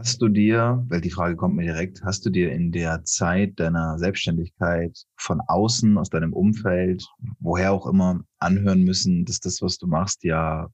Hast 0.00 0.22
du 0.22 0.28
dir, 0.28 0.82
weil 0.88 1.02
die 1.02 1.10
Frage 1.10 1.36
kommt 1.36 1.56
mir 1.56 1.64
direkt, 1.64 2.02
hast 2.02 2.24
du 2.24 2.30
dir 2.30 2.52
in 2.52 2.72
der 2.72 3.04
Zeit 3.04 3.60
deiner 3.60 3.98
Selbstständigkeit 3.98 4.98
von 5.18 5.42
außen, 5.46 5.98
aus 5.98 6.08
deinem 6.08 6.32
Umfeld, 6.32 7.06
woher 7.38 7.72
auch 7.74 7.86
immer, 7.86 8.24
anhören 8.38 8.82
müssen, 8.82 9.26
dass 9.26 9.40
das, 9.40 9.60
was 9.60 9.76
du 9.76 9.86
machst, 9.86 10.24
ja 10.24 10.70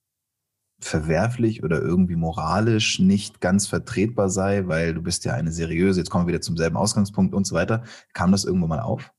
verwerflich 0.78 1.64
oder 1.64 1.82
irgendwie 1.82 2.14
moralisch 2.14 3.00
nicht 3.00 3.40
ganz 3.40 3.66
vertretbar 3.66 4.30
sei, 4.30 4.68
weil 4.68 4.94
du 4.94 5.02
bist 5.02 5.24
ja 5.24 5.32
eine 5.32 5.50
seriöse, 5.50 5.98
jetzt 5.98 6.10
kommen 6.10 6.28
wir 6.28 6.34
wieder 6.34 6.40
zum 6.40 6.56
selben 6.56 6.76
Ausgangspunkt 6.76 7.34
und 7.34 7.48
so 7.48 7.56
weiter. 7.56 7.82
Kam 8.12 8.30
das 8.30 8.44
irgendwo 8.44 8.68
mal 8.68 8.78
auf? 8.78 9.10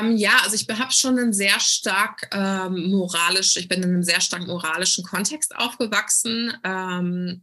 Ähm, 0.00 0.16
ja, 0.16 0.38
also 0.42 0.54
ich 0.54 0.66
habe 0.70 0.92
schon 0.92 1.18
einen 1.18 1.34
sehr 1.34 1.60
stark 1.60 2.30
ähm, 2.32 2.88
moralisch, 2.88 3.58
ich 3.58 3.68
bin 3.68 3.82
in 3.82 3.90
einem 3.90 4.02
sehr 4.02 4.22
stark 4.22 4.46
moralischen 4.46 5.04
Kontext 5.04 5.54
aufgewachsen. 5.54 6.54
Ähm, 6.64 7.42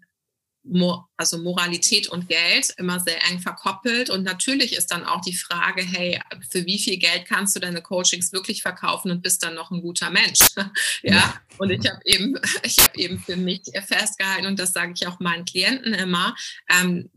also 1.17 1.37
Moralität 1.37 2.07
und 2.07 2.27
Geld 2.27 2.73
immer 2.77 2.99
sehr 2.99 3.23
eng 3.29 3.39
verkoppelt. 3.39 4.09
Und 4.09 4.23
natürlich 4.23 4.75
ist 4.75 4.91
dann 4.91 5.05
auch 5.05 5.21
die 5.21 5.35
Frage, 5.35 5.83
hey, 5.83 6.19
für 6.49 6.65
wie 6.65 6.79
viel 6.79 6.97
Geld 6.97 7.25
kannst 7.25 7.55
du 7.55 7.59
deine 7.59 7.81
Coachings 7.81 8.33
wirklich 8.33 8.61
verkaufen 8.61 9.11
und 9.11 9.21
bist 9.21 9.43
dann 9.43 9.55
noch 9.55 9.71
ein 9.71 9.81
guter 9.81 10.09
Mensch? 10.09 10.39
ja. 11.03 11.35
Und 11.57 11.69
ich 11.69 11.89
habe 11.89 11.99
eben, 12.05 12.35
ich 12.63 12.79
habe 12.79 12.97
eben 12.97 13.19
für 13.19 13.35
mich 13.35 13.61
festgehalten, 13.85 14.47
und 14.47 14.59
das 14.59 14.73
sage 14.73 14.93
ich 14.95 15.07
auch 15.07 15.19
meinen 15.19 15.45
Klienten 15.45 15.93
immer, 15.93 16.35
ähm, 16.69 17.09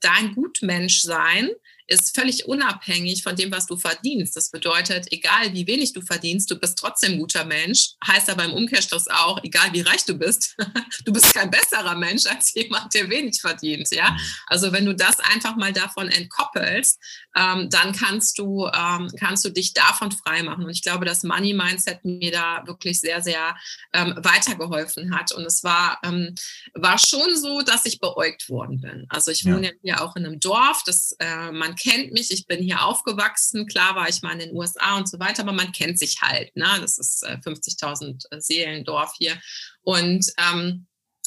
dein 0.00 0.34
Gutmensch 0.34 1.00
sein 1.00 1.50
ist 1.86 2.14
völlig 2.14 2.46
unabhängig 2.46 3.22
von 3.22 3.36
dem, 3.36 3.50
was 3.52 3.66
du 3.66 3.76
verdienst. 3.76 4.36
Das 4.36 4.50
bedeutet, 4.50 5.06
egal 5.12 5.52
wie 5.52 5.66
wenig 5.66 5.92
du 5.92 6.00
verdienst, 6.00 6.50
du 6.50 6.58
bist 6.58 6.78
trotzdem 6.78 7.12
ein 7.12 7.18
guter 7.18 7.44
Mensch. 7.44 7.92
Heißt 8.06 8.28
aber 8.30 8.44
im 8.44 8.52
Umkehrschluss 8.52 9.08
auch, 9.08 9.42
egal 9.44 9.72
wie 9.72 9.82
reich 9.82 10.04
du 10.04 10.14
bist, 10.14 10.56
du 11.04 11.12
bist 11.12 11.32
kein 11.32 11.50
besserer 11.50 11.96
Mensch 11.96 12.26
als 12.26 12.52
jemand, 12.54 12.92
der 12.94 13.08
wenig 13.08 13.40
verdient. 13.40 13.88
Ja, 13.92 14.16
also 14.46 14.72
wenn 14.72 14.84
du 14.84 14.94
das 14.94 15.20
einfach 15.20 15.56
mal 15.56 15.72
davon 15.72 16.08
entkoppelst, 16.08 16.98
ähm, 17.36 17.68
dann 17.70 17.92
kannst 17.92 18.38
du 18.38 18.66
ähm, 18.66 19.10
kannst 19.18 19.44
du 19.44 19.50
dich 19.50 19.74
davon 19.74 20.10
freimachen. 20.10 20.64
Und 20.64 20.70
ich 20.70 20.82
glaube, 20.82 21.04
das 21.04 21.22
Money 21.22 21.54
Mindset 21.54 22.04
mir 22.04 22.32
da 22.32 22.66
wirklich 22.66 23.00
sehr 23.00 23.22
sehr 23.22 23.56
ähm, 23.92 24.14
weitergeholfen 24.16 25.14
hat. 25.14 25.32
Und 25.32 25.44
es 25.44 25.62
war 25.62 25.98
ähm, 26.02 26.34
war 26.74 26.98
schon 26.98 27.36
so, 27.36 27.60
dass 27.60 27.84
ich 27.84 28.00
beäugt 28.00 28.48
worden 28.48 28.80
bin. 28.80 29.06
Also 29.08 29.30
ich 29.30 29.44
wohne 29.44 29.66
ja 29.66 29.72
hier 29.82 30.02
auch 30.02 30.16
in 30.16 30.24
einem 30.24 30.40
Dorf, 30.40 30.82
das 30.86 31.14
äh, 31.18 31.52
man 31.52 31.76
kennt 31.76 32.12
mich, 32.12 32.30
ich 32.30 32.46
bin 32.46 32.62
hier 32.62 32.82
aufgewachsen, 32.84 33.66
klar 33.66 33.94
war 33.94 34.08
ich 34.08 34.22
mal 34.22 34.32
in 34.32 34.38
den 34.38 34.54
USA 34.54 34.96
und 34.96 35.08
so 35.08 35.18
weiter, 35.18 35.42
aber 35.42 35.52
man 35.52 35.72
kennt 35.72 35.98
sich 35.98 36.20
halt. 36.22 36.54
Ne? 36.56 36.66
Das 36.80 36.98
ist 36.98 37.22
äh, 37.22 37.38
50.000 37.44 38.24
äh, 38.30 38.40
Seelendorf 38.40 39.12
hier. 39.18 39.36
Und 39.82 40.32
ähm, 40.38 40.86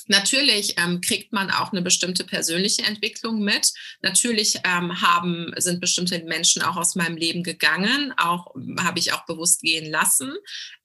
Natürlich 0.10 0.74
ähm, 0.78 1.02
kriegt 1.02 1.32
man 1.34 1.52
auch 1.52 1.72
eine 1.72 1.84
bestimmte 1.84 2.24
persönliche 2.24 2.82
Entwicklung 2.82 3.42
mit. 3.44 3.72
Natürlich 4.02 4.60
ähm, 4.64 5.02
haben, 5.02 5.54
sind 5.58 5.80
bestimmte 5.80 6.18
Menschen 6.24 6.64
auch 6.64 6.78
aus 6.78 6.96
meinem 6.96 7.16
Leben 7.16 7.44
gegangen, 7.44 8.12
auch 8.18 8.56
habe 8.80 8.98
ich 8.98 9.14
auch 9.14 9.26
bewusst 9.28 9.62
gehen 9.62 9.90
lassen, 9.92 10.34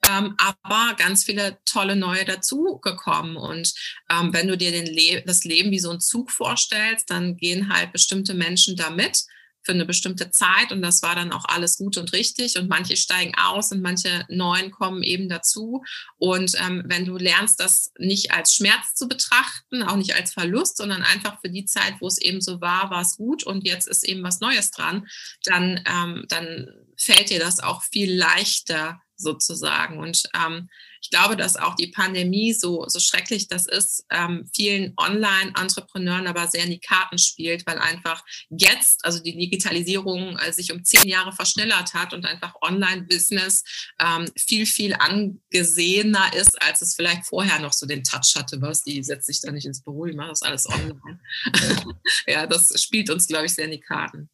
ähm, 0.06 0.34
aber 0.36 0.94
ganz 0.96 1.24
viele 1.24 1.58
tolle 1.64 1.96
neue 1.96 2.26
dazugekommen. 2.26 3.36
Und 3.36 3.72
ähm, 4.10 4.34
wenn 4.34 4.46
du 4.46 4.58
dir 4.58 4.70
Le 4.70 5.22
das 5.26 5.44
Leben 5.44 5.70
wie 5.70 5.78
so 5.78 5.90
ein 5.90 6.00
Zug 6.00 6.30
vorstellst, 6.30 7.08
dann 7.08 7.38
gehen 7.38 7.72
halt 7.72 7.92
bestimmte 7.92 8.34
Menschen 8.34 8.76
damit 8.76 9.24
für 9.64 9.72
eine 9.72 9.86
bestimmte 9.86 10.30
Zeit 10.30 10.72
und 10.72 10.82
das 10.82 11.02
war 11.02 11.14
dann 11.14 11.32
auch 11.32 11.44
alles 11.46 11.76
gut 11.78 11.96
und 11.96 12.12
richtig 12.12 12.58
und 12.58 12.68
manche 12.68 12.96
steigen 12.96 13.34
aus 13.36 13.72
und 13.72 13.80
manche 13.82 14.24
neuen 14.28 14.70
kommen 14.70 15.02
eben 15.02 15.28
dazu. 15.28 15.82
Und 16.16 16.52
ähm, 16.60 16.82
wenn 16.86 17.04
du 17.04 17.16
lernst, 17.16 17.60
das 17.60 17.92
nicht 17.98 18.32
als 18.32 18.54
Schmerz 18.54 18.94
zu 18.94 19.08
betrachten, 19.08 19.82
auch 19.82 19.96
nicht 19.96 20.14
als 20.14 20.32
Verlust, 20.32 20.76
sondern 20.76 21.02
einfach 21.02 21.40
für 21.40 21.50
die 21.50 21.64
Zeit, 21.64 21.94
wo 22.00 22.06
es 22.06 22.18
eben 22.18 22.40
so 22.40 22.60
war, 22.60 22.90
war 22.90 23.00
es 23.00 23.16
gut 23.16 23.44
und 23.44 23.64
jetzt 23.64 23.88
ist 23.88 24.04
eben 24.04 24.22
was 24.22 24.40
Neues 24.40 24.70
dran, 24.70 25.06
dann, 25.44 25.82
ähm, 25.86 26.24
dann 26.28 26.68
fällt 26.98 27.30
dir 27.30 27.40
das 27.40 27.60
auch 27.60 27.82
viel 27.82 28.14
leichter 28.14 29.00
sozusagen. 29.16 29.98
Und 29.98 30.24
ähm, 30.34 30.68
ich 31.04 31.10
glaube, 31.10 31.36
dass 31.36 31.56
auch 31.56 31.74
die 31.74 31.88
Pandemie, 31.88 32.54
so, 32.54 32.86
so 32.88 32.98
schrecklich 32.98 33.46
das 33.46 33.66
ist, 33.66 34.06
ähm, 34.10 34.48
vielen 34.54 34.94
Online-Entrepreneuren 34.96 36.26
aber 36.26 36.48
sehr 36.48 36.64
in 36.64 36.70
die 36.70 36.80
Karten 36.80 37.18
spielt, 37.18 37.66
weil 37.66 37.78
einfach 37.78 38.24
jetzt, 38.48 39.04
also 39.04 39.22
die 39.22 39.36
Digitalisierung 39.36 40.38
äh, 40.38 40.50
sich 40.50 40.72
um 40.72 40.82
zehn 40.82 41.06
Jahre 41.06 41.32
verschnellert 41.32 41.92
hat 41.92 42.14
und 42.14 42.24
einfach 42.24 42.54
Online-Business 42.62 43.64
ähm, 44.00 44.30
viel, 44.38 44.64
viel 44.64 44.94
angesehener 44.94 46.32
ist, 46.32 46.60
als 46.62 46.80
es 46.80 46.94
vielleicht 46.94 47.26
vorher 47.26 47.58
noch 47.58 47.74
so 47.74 47.84
den 47.84 48.02
Touch 48.02 48.34
hatte. 48.34 48.62
Was, 48.62 48.82
die 48.82 49.04
setzt 49.04 49.26
sich 49.26 49.42
da 49.42 49.52
nicht 49.52 49.66
ins 49.66 49.82
Büro, 49.82 50.06
die 50.06 50.14
macht 50.14 50.30
das 50.30 50.42
alles 50.42 50.66
online. 50.66 51.20
ja, 52.26 52.46
das 52.46 52.72
spielt 52.82 53.10
uns, 53.10 53.26
glaube 53.26 53.44
ich, 53.44 53.54
sehr 53.54 53.66
in 53.66 53.72
die 53.72 53.80
Karten. 53.80 54.30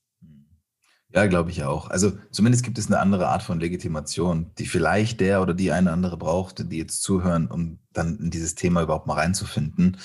Ja, 1.12 1.26
glaube 1.26 1.50
ich 1.50 1.64
auch. 1.64 1.90
Also 1.90 2.12
zumindest 2.30 2.62
gibt 2.64 2.78
es 2.78 2.86
eine 2.86 3.00
andere 3.00 3.28
Art 3.28 3.42
von 3.42 3.58
Legitimation, 3.58 4.52
die 4.58 4.66
vielleicht 4.66 5.20
der 5.20 5.42
oder 5.42 5.54
die 5.54 5.72
eine 5.72 5.90
andere 5.90 6.16
braucht, 6.16 6.70
die 6.70 6.78
jetzt 6.78 7.02
zuhören, 7.02 7.48
um 7.48 7.78
dann 7.92 8.18
in 8.18 8.30
dieses 8.30 8.54
Thema 8.54 8.82
überhaupt 8.82 9.08
mal 9.08 9.14
reinzufinden. 9.14 9.96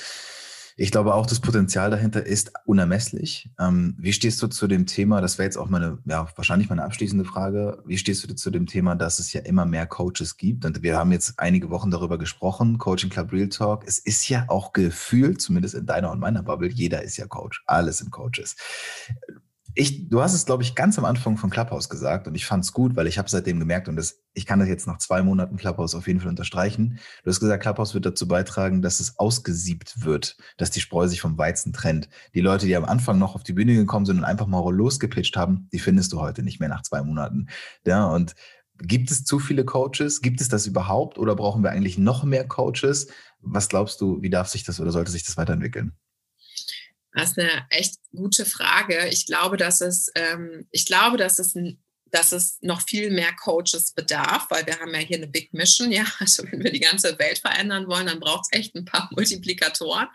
Ich 0.78 0.92
glaube 0.92 1.14
auch, 1.14 1.26
das 1.26 1.40
Potenzial 1.40 1.90
dahinter 1.90 2.26
ist 2.26 2.52
unermesslich. 2.66 3.50
Ähm, 3.60 3.96
wie 3.98 4.12
stehst 4.12 4.42
du 4.42 4.48
zu 4.48 4.68
dem 4.68 4.86
Thema? 4.86 5.22
Das 5.22 5.38
wäre 5.38 5.46
jetzt 5.46 5.56
auch 5.56 5.70
meine, 5.70 6.00
ja, 6.06 6.28
wahrscheinlich 6.36 6.68
meine 6.68 6.84
abschließende 6.84 7.24
Frage. 7.24 7.82
Wie 7.86 7.98
stehst 7.98 8.30
du 8.30 8.36
zu 8.36 8.52
dem 8.52 8.66
Thema, 8.66 8.96
dass 8.96 9.20
es 9.20 9.32
ja 9.32 9.40
immer 9.42 9.66
mehr 9.66 9.86
Coaches 9.86 10.36
gibt? 10.36 10.66
Und 10.66 10.82
wir 10.84 10.98
haben 10.98 11.14
jetzt 11.14 11.40
einige 11.40 11.70
Wochen 11.70 11.92
darüber 11.92 12.18
gesprochen, 12.18 12.78
Coaching 12.78 13.10
Club 13.10 13.32
Real 13.32 13.48
Talk. 13.48 13.86
Es 13.88 14.00
ist 14.00 14.28
ja 14.28 14.46
auch 14.50 14.74
gefühlt, 14.74 15.40
zumindest 15.40 15.76
in 15.76 15.86
deiner 15.86 16.12
und 16.12 16.20
meiner 16.20 16.44
Bubble, 16.44 16.70
jeder 16.70 17.04
ist 17.04 17.16
ja 17.16 17.26
Coach. 17.26 17.64
Alles 17.68 18.00
sind 18.00 18.12
Coaches 18.12 18.58
ich, 19.76 20.08
du 20.08 20.22
hast 20.22 20.34
es, 20.34 20.46
glaube 20.46 20.64
ich, 20.64 20.74
ganz 20.74 20.98
am 20.98 21.04
Anfang 21.04 21.36
von 21.36 21.50
Clubhouse 21.50 21.90
gesagt 21.90 22.28
und 22.28 22.36
ich 22.36 22.46
fand 22.46 22.64
es 22.64 22.72
gut, 22.72 22.96
weil 22.96 23.08
ich 23.08 23.18
habe 23.18 23.30
seitdem 23.30 23.60
gemerkt 23.60 23.90
und 23.90 23.98
das, 23.98 24.22
ich 24.34 24.46
kann 24.46 24.60
das 24.60 24.70
jetzt 24.70 24.88
nach 24.88 25.00
zwei 25.00 25.22
Monaten 25.22 25.58
Clubhouse 25.58 25.96
auf 25.96 26.08
jeden 26.08 26.22
Fall 26.22 26.30
unterstreichen. 26.30 27.00
Du 27.24 27.30
hast 27.30 27.42
gesagt, 27.42 27.62
Clubhouse 27.62 27.94
wird 27.94 28.06
dazu 28.06 28.26
beitragen, 28.26 28.82
dass 28.82 29.02
es 29.02 29.20
ausgesiebt 29.20 30.06
wird, 30.06 30.38
dass 30.58 30.72
die 30.72 30.80
Spreu 30.80 31.08
sich 31.08 31.20
vom 31.20 31.38
Weizen 31.38 31.74
trennt. 31.74 32.08
Die 32.34 32.40
Leute, 32.40 32.68
die 32.68 32.76
am 32.78 32.86
Anfang 32.86 33.20
noch 33.20 33.36
auf 33.36 33.44
die 33.44 33.52
Bühne 33.52 33.76
gekommen 33.76 34.06
sind 34.06 34.18
und 34.18 34.24
einfach 34.24 34.48
mal 34.48 34.74
losgepitcht 34.74 35.36
haben, 35.36 35.68
die 35.74 35.80
findest 35.80 36.14
du 36.14 36.22
heute 36.22 36.42
nicht 36.42 36.62
mehr 36.62 36.70
nach 36.70 36.84
zwei 36.84 37.04
Monaten. 37.04 37.48
Ja, 37.86 38.06
und 38.06 38.34
gibt 38.78 39.12
es 39.12 39.26
zu 39.26 39.40
viele 39.40 39.66
Coaches? 39.66 40.22
Gibt 40.22 40.40
es 40.40 40.48
das 40.48 40.68
überhaupt 40.68 41.18
oder 41.18 41.36
brauchen 41.36 41.64
wir 41.64 41.72
eigentlich 41.72 41.98
noch 41.98 42.24
mehr 42.24 42.48
Coaches? 42.48 43.08
Was 43.42 43.68
glaubst 43.68 44.00
du, 44.00 44.22
wie 44.22 44.30
darf 44.30 44.48
sich 44.48 44.64
das 44.64 44.80
oder 44.80 44.92
sollte 44.92 45.12
sich 45.12 45.26
das 45.26 45.36
weiterentwickeln? 45.36 45.94
Das 47.16 47.32
ist 47.32 47.40
eine 47.40 47.66
echt 47.70 47.96
gute 48.14 48.46
Frage. 48.46 49.08
Ich 49.08 49.26
glaube, 49.26 49.58
dass 49.58 49.82
es, 49.82 50.12
ähm, 50.16 50.68
ich 50.72 50.86
glaube, 50.86 51.18
dass 51.18 51.40
es 51.40 51.56
dass 52.12 52.32
es 52.32 52.60
noch 52.62 52.82
viel 52.82 53.12
mehr 53.12 53.34
Coaches 53.34 53.92
bedarf, 53.92 54.46
weil 54.50 54.66
wir 54.66 54.80
haben 54.80 54.94
ja 54.94 55.00
hier 55.00 55.18
eine 55.18 55.28
Big 55.28 55.54
Mission, 55.54 55.92
ja, 55.92 56.06
also 56.20 56.44
wenn 56.50 56.64
wir 56.64 56.72
die 56.72 56.80
ganze 56.80 57.18
Welt 57.20 57.40
verändern 57.40 57.88
wollen, 57.88 58.08
dann 58.08 58.20
braucht 58.20 58.46
es 58.50 58.58
echt 58.58 58.76
ein 58.76 58.86
paar 58.86 59.10
Multiplikatoren. 59.16 60.08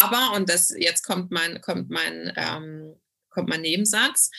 Aber, 0.00 0.32
und 0.36 0.48
das 0.48 0.74
jetzt 0.76 1.04
kommt 1.04 1.30
mein, 1.30 1.60
kommt 1.60 1.90
mein, 1.90 2.32
ähm, 2.36 2.94
kommt 3.38 3.48
mein 3.48 3.60
Nebensatz, 3.60 4.30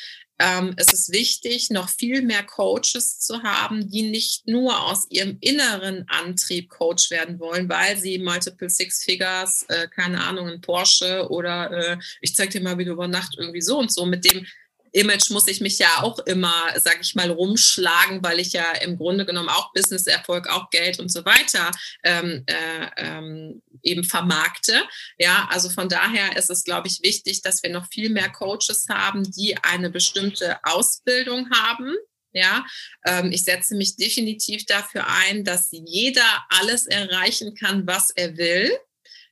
ähm, 0.42 0.74
es 0.78 0.92
ist 0.94 1.12
wichtig, 1.12 1.70
noch 1.70 1.90
viel 1.90 2.22
mehr 2.22 2.44
Coaches 2.44 3.20
zu 3.20 3.44
haben, 3.44 3.90
die 3.90 4.04
nicht 4.04 4.48
nur 4.48 4.86
aus 4.88 5.06
ihrem 5.10 5.38
inneren 5.42 6.06
Antrieb 6.08 6.70
Coach 6.70 7.12
werden 7.12 7.40
wollen, 7.40 7.68
weil 7.68 7.98
sie 7.98 8.20
Multiple 8.20 8.70
Six 8.70 9.04
Figures, 9.04 9.66
äh, 9.68 9.88
keine 9.90 10.24
Ahnung, 10.24 10.48
ein 10.48 10.62
Porsche 10.62 11.28
oder 11.30 11.72
äh, 11.72 11.98
ich 12.22 12.36
zeig 12.36 12.52
dir 12.52 12.62
mal, 12.62 12.78
wie 12.78 12.86
du 12.86 12.94
über 12.94 13.10
Nacht 13.10 13.36
irgendwie 13.38 13.62
so 13.62 13.80
und 13.80 13.92
so 13.92 14.06
mit 14.06 14.24
dem 14.24 14.46
Image 14.92 15.30
muss 15.30 15.48
ich 15.48 15.62
mich 15.62 15.80
ja 15.80 16.02
auch 16.02 16.20
immer, 16.20 16.54
sag 16.78 17.00
ich 17.02 17.16
mal, 17.16 17.30
rumschlagen, 17.30 18.24
weil 18.24 18.40
ich 18.40 18.54
ja 18.54 18.72
im 18.82 18.98
Grunde 18.98 19.26
genommen 19.26 19.50
auch 19.50 19.72
Business-Erfolg, 19.74 20.48
auch 20.48 20.70
Geld 20.70 21.00
und 21.00 21.10
so 21.10 21.26
weiter 21.26 21.72
ähm, 22.04 22.44
äh, 22.48 22.90
ähm, 22.98 23.62
eben 23.84 24.04
vermarkte. 24.04 24.84
Ja, 25.18 25.48
also 25.52 25.70
von 25.70 25.90
daher 25.90 26.36
ist 26.38 26.50
es, 26.50 26.64
glaube 26.64 26.88
ich, 26.88 27.02
wichtig, 27.04 27.42
dass 27.42 27.64
wir 27.64 27.70
noch 27.70 27.88
viel 27.88 28.10
mehr 28.10 28.30
Coaches 28.30 28.88
haben, 28.90 29.24
die 29.32 29.58
eine 29.64 29.90
bestimmte 29.90 30.58
Ausbildung 30.64 31.50
haben. 31.52 31.96
Ja, 32.32 32.64
ähm, 33.06 33.32
ich 33.32 33.44
setze 33.44 33.76
mich 33.76 33.96
definitiv 33.96 34.66
dafür 34.66 35.08
ein, 35.08 35.44
dass 35.44 35.70
jeder 35.72 36.46
alles 36.50 36.86
erreichen 36.86 37.56
kann, 37.56 37.88
was 37.88 38.12
er 38.12 38.38
will 38.38 38.72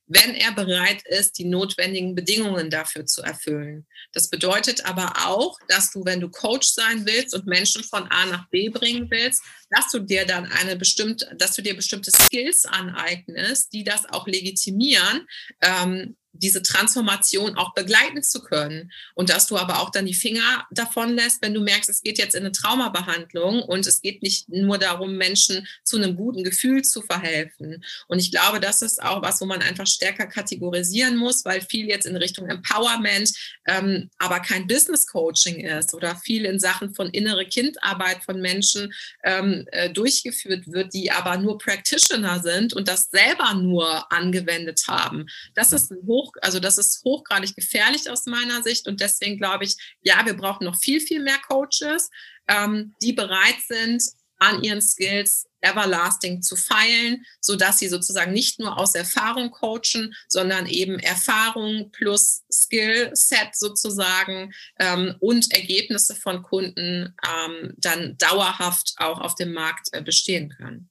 wenn 0.08 0.36
er 0.36 0.54
bereit 0.54 1.04
ist, 1.06 1.38
die 1.38 1.44
notwendigen 1.46 2.16
Bedingungen 2.16 2.70
dafür 2.70 3.06
zu 3.06 3.22
erfüllen. 3.22 3.86
Das 4.14 4.30
bedeutet 4.30 4.86
aber 4.86 5.14
auch, 5.28 5.58
dass 5.68 5.92
du, 5.92 6.06
wenn 6.06 6.22
du 6.22 6.30
Coach 6.30 6.70
sein 6.70 7.06
willst 7.06 7.36
und 7.36 7.46
Menschen 7.46 7.84
von 7.84 8.04
A 8.04 8.26
nach 8.26 8.50
B 8.50 8.70
bringen 8.70 9.08
willst, 9.12 9.44
dass 9.70 9.92
du 9.92 10.00
dir 10.00 10.26
dann 10.26 10.46
eine 10.46 10.78
bestimmte, 10.78 11.36
dass 11.38 11.56
du 11.56 11.62
dir 11.62 11.76
bestimmte 11.76 12.12
Skills 12.12 12.66
aneignest, 12.66 13.74
die 13.74 13.84
das 13.84 14.06
auch 14.10 14.28
legitimieren, 14.28 15.28
ähm, 15.62 16.16
diese 16.40 16.62
Transformation 16.62 17.58
auch 17.58 17.74
begleiten 17.74 18.24
zu 18.24 18.42
können. 18.42 18.92
Und 19.16 19.30
dass 19.30 19.48
du 19.48 19.58
aber 19.58 19.80
auch 19.80 19.90
dann 19.90 20.06
die 20.06 20.14
Finger 20.14 20.68
davon 20.72 21.16
lässt, 21.16 21.42
wenn 21.42 21.54
du 21.54 21.62
merkst, 21.62 21.90
es 21.90 22.02
geht 22.02 22.18
jetzt 22.18 22.36
in 22.36 22.44
eine 22.44 22.52
Traumabehandlung 22.52 23.62
und 23.62 23.88
es 23.88 24.02
geht 24.02 24.24
nicht 24.24 24.50
nur 24.50 24.78
darum, 24.78 25.18
Menschen 25.18 25.68
zu 25.84 25.98
einem 25.98 26.16
guten 26.16 26.44
Gefühl 26.44 26.84
zu 26.84 27.02
verhelfen. 27.02 27.84
Und 28.08 28.20
ich 28.20 28.32
glaube, 28.32 28.60
das 28.60 28.82
ist 28.82 29.02
auch 29.02 29.22
was, 29.22 29.42
wo 29.42 29.46
man 29.46 29.62
einfach 29.62 29.88
stärker 29.88 30.28
kategorisieren 30.28 31.18
muss, 31.18 31.46
weil 31.46 31.62
viel 31.62 31.88
jetzt 31.88 32.06
in 32.06 32.16
Richtung 32.16 32.48
Empowerment, 32.48 33.32
ähm, 33.68 34.10
aber 34.18 34.40
kein 34.40 34.68
Business 34.68 35.08
Coaching 35.08 35.60
ist 35.60 35.94
oder 35.94 36.16
viel 36.16 36.46
in 36.46 36.60
Sachen 36.60 36.94
von 36.94 37.10
innere 37.10 37.46
Kindarbeit 37.46 38.24
von 38.24 38.42
Menschen 38.42 38.94
ähm, 39.24 39.66
äh, 39.72 39.90
durchgeführt 39.90 40.72
wird, 40.72 40.94
die 40.94 41.12
aber 41.12 41.38
nur 41.38 41.58
Practitioner 41.58 42.42
sind 42.42 42.74
und 42.74 42.88
das 42.88 43.10
selber 43.10 43.54
nur 43.54 44.12
angewendet 44.12 44.84
haben. 44.88 45.28
Das 45.56 45.74
ist 45.74 45.92
ein 45.92 46.06
hoch 46.06 46.27
hoch, 46.28 46.34
also 46.42 46.60
das 46.60 46.78
ist 46.78 47.04
hochgradig 47.04 47.56
gefährlich 47.56 48.10
aus 48.10 48.26
meiner 48.26 48.64
Sicht. 48.64 48.88
Und 48.88 49.02
deswegen 49.02 49.38
glaube 49.38 49.66
ich, 49.66 49.76
ja, 50.02 50.26
wir 50.26 50.36
brauchen 50.36 50.66
noch 50.66 50.78
viel, 50.78 51.00
viel 51.00 51.22
mehr 51.22 51.40
Coaches, 51.48 52.10
ähm, 52.48 52.96
die 53.02 53.14
bereit 53.14 53.58
sind, 53.68 54.04
an 54.40 54.64
ihren 54.64 54.82
Skills 54.82 55.48
everlasting 55.62 56.44
zu 56.44 56.56
feilen, 56.56 57.26
so 57.42 57.56
dass 57.56 57.80
sie 57.80 57.88
sozusagen 57.88 58.32
nicht 58.32 58.60
nur 58.60 58.78
aus 58.78 58.94
Erfahrung 58.94 59.50
coachen, 59.50 60.14
sondern 60.28 60.68
eben 60.68 61.00
Erfahrung 61.00 61.92
plus 61.92 62.44
Skillset 62.52 63.56
sozusagen 63.56 64.54
ähm, 64.80 65.16
und 65.20 65.52
Ergebnisse 65.52 66.16
von 66.16 66.44
Kunden 66.44 67.16
ähm, 67.28 67.74
dann 67.78 68.16
dauerhaft 68.18 68.94
auch 68.98 69.20
auf 69.20 69.34
dem 69.34 69.54
Markt 69.54 69.88
äh, 69.94 70.04
bestehen 70.04 70.50
können. 70.50 70.90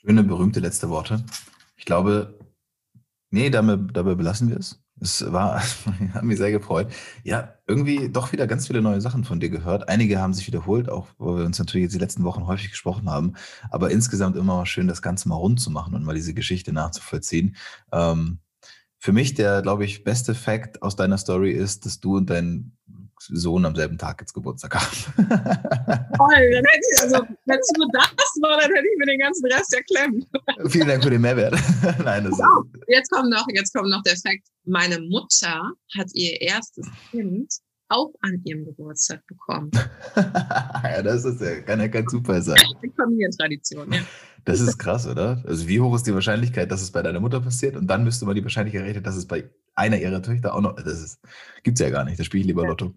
Schöne, 0.00 0.22
berühmte 0.22 0.60
letzte 0.60 0.88
Worte. 0.88 1.24
Ich 1.76 1.84
glaube, 1.84 2.38
nee, 3.32 3.50
damit, 3.50 3.96
dabei 3.96 4.14
belassen 4.14 4.48
wir 4.48 4.58
es. 4.58 4.80
Es 5.00 5.32
war, 5.32 5.60
hat 6.14 6.22
mich 6.22 6.38
sehr 6.38 6.52
gefreut. 6.52 6.92
Ja, 7.24 7.54
irgendwie 7.66 8.08
doch 8.08 8.30
wieder 8.32 8.46
ganz 8.46 8.68
viele 8.68 8.82
neue 8.82 9.00
Sachen 9.00 9.24
von 9.24 9.40
dir 9.40 9.50
gehört. 9.50 9.88
Einige 9.88 10.20
haben 10.20 10.34
sich 10.34 10.46
wiederholt, 10.46 10.88
auch 10.88 11.08
wo 11.18 11.36
wir 11.36 11.44
uns 11.44 11.58
natürlich 11.58 11.84
jetzt 11.84 11.94
die 11.94 11.98
letzten 11.98 12.22
Wochen 12.22 12.46
häufig 12.46 12.70
gesprochen 12.70 13.10
haben. 13.10 13.32
Aber 13.70 13.90
insgesamt 13.90 14.36
immer 14.36 14.64
schön, 14.66 14.86
das 14.86 15.02
Ganze 15.02 15.28
mal 15.28 15.36
rund 15.36 15.60
zu 15.60 15.70
machen 15.70 15.94
und 15.94 16.04
mal 16.04 16.14
diese 16.14 16.34
Geschichte 16.34 16.72
nachzuvollziehen. 16.72 17.56
Ähm, 17.90 18.38
für 18.98 19.12
mich 19.12 19.34
der, 19.34 19.62
glaube 19.62 19.84
ich, 19.84 20.04
beste 20.04 20.34
Fact 20.34 20.80
aus 20.82 20.94
deiner 20.94 21.18
Story 21.18 21.50
ist, 21.50 21.84
dass 21.86 21.98
du 21.98 22.18
und 22.18 22.30
dein 22.30 22.76
Sohn 23.32 23.64
am 23.64 23.74
selben 23.74 23.98
Tag 23.98 24.20
jetzt 24.20 24.32
Geburtstag 24.32 24.74
haben. 24.74 24.96
Toll, 25.16 26.50
dann 26.52 26.64
hätte 26.64 26.86
ich, 26.94 27.02
also, 27.02 27.26
wenn 27.46 27.58
es 27.58 27.72
nur 27.76 27.88
das 27.92 28.04
war, 28.40 28.60
dann 28.60 28.70
hätte 28.70 28.86
ich 28.90 28.98
mir 28.98 29.06
den 29.06 29.18
ganzen 29.18 29.46
Rest 29.46 29.74
erklemmt. 29.74 30.26
Vielen 30.68 30.88
Dank 30.88 31.02
für 31.02 31.10
den 31.10 31.20
Mehrwert. 31.20 31.54
Nein, 32.04 32.24
das 32.24 32.38
wow. 32.38 32.64
jetzt, 32.88 33.10
kommt 33.10 33.30
noch, 33.30 33.46
jetzt 33.52 33.72
kommt 33.72 33.90
noch 33.90 34.02
der 34.02 34.16
Fakt. 34.16 34.46
Meine 34.64 35.00
Mutter 35.00 35.72
hat 35.96 36.08
ihr 36.14 36.40
erstes 36.40 36.86
Kind 37.10 37.52
auch 37.92 38.12
an 38.22 38.40
ihrem 38.44 38.64
Geburtstag 38.64 39.26
bekommen. 39.26 39.70
ja, 40.16 41.02
das 41.02 41.24
ist 41.24 41.40
ja, 41.40 41.60
kann 41.60 41.80
ja 41.80 41.88
kein 41.88 42.08
Zufall 42.08 42.42
sein. 42.42 42.58
Familientradition, 42.96 43.92
ja. 43.92 44.00
Das 44.44 44.60
ist 44.60 44.78
krass, 44.78 45.06
oder? 45.06 45.42
Also 45.46 45.68
wie 45.68 45.80
hoch 45.80 45.94
ist 45.94 46.06
die 46.06 46.14
Wahrscheinlichkeit, 46.14 46.70
dass 46.70 46.82
es 46.82 46.90
bei 46.90 47.02
deiner 47.02 47.20
Mutter 47.20 47.40
passiert? 47.40 47.76
Und 47.76 47.86
dann 47.86 48.02
müsste 48.02 48.26
man 48.26 48.34
die 48.34 48.42
Wahrscheinlichkeit 48.42 48.82
rechnen, 48.82 49.04
dass 49.04 49.16
es 49.16 49.26
bei 49.26 49.48
einer 49.74 49.98
ihrer 49.98 50.20
Töchter 50.20 50.54
auch 50.54 50.60
noch. 50.60 50.74
Das 50.74 51.20
gibt 51.62 51.78
es 51.78 51.84
ja 51.84 51.90
gar 51.90 52.04
nicht. 52.04 52.18
Da 52.18 52.24
spiele 52.24 52.40
ich 52.40 52.46
lieber 52.48 52.62
ja. 52.62 52.70
Lotto. 52.70 52.92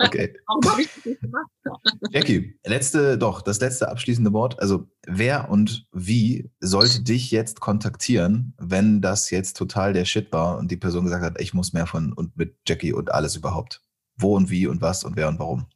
Okay. 0.00 0.36
Warum 0.46 0.70
habe 0.70 0.82
ich 0.82 0.88
das 0.94 1.04
nicht 1.04 1.20
gemacht? 1.20 1.50
Jackie, 2.10 2.58
letzte, 2.64 3.18
doch, 3.18 3.42
das 3.42 3.60
letzte 3.60 3.88
abschließende 3.88 4.32
Wort. 4.32 4.58
Also, 4.60 4.88
wer 5.06 5.50
und 5.50 5.86
wie 5.92 6.50
sollte 6.60 7.02
dich 7.02 7.30
jetzt 7.30 7.60
kontaktieren, 7.60 8.54
wenn 8.58 9.00
das 9.00 9.30
jetzt 9.30 9.56
total 9.56 9.92
der 9.92 10.04
Shit 10.04 10.32
war 10.32 10.58
und 10.58 10.70
die 10.70 10.76
Person 10.76 11.04
gesagt 11.04 11.24
hat, 11.24 11.40
ich 11.40 11.54
muss 11.54 11.72
mehr 11.72 11.86
von 11.86 12.12
und 12.12 12.36
mit 12.36 12.56
Jackie 12.66 12.92
und 12.92 13.12
alles 13.12 13.36
überhaupt? 13.36 13.82
Wo 14.16 14.36
und 14.36 14.50
wie 14.50 14.66
und 14.66 14.80
was 14.80 15.04
und 15.04 15.16
wer 15.16 15.28
und 15.28 15.38
warum? 15.38 15.66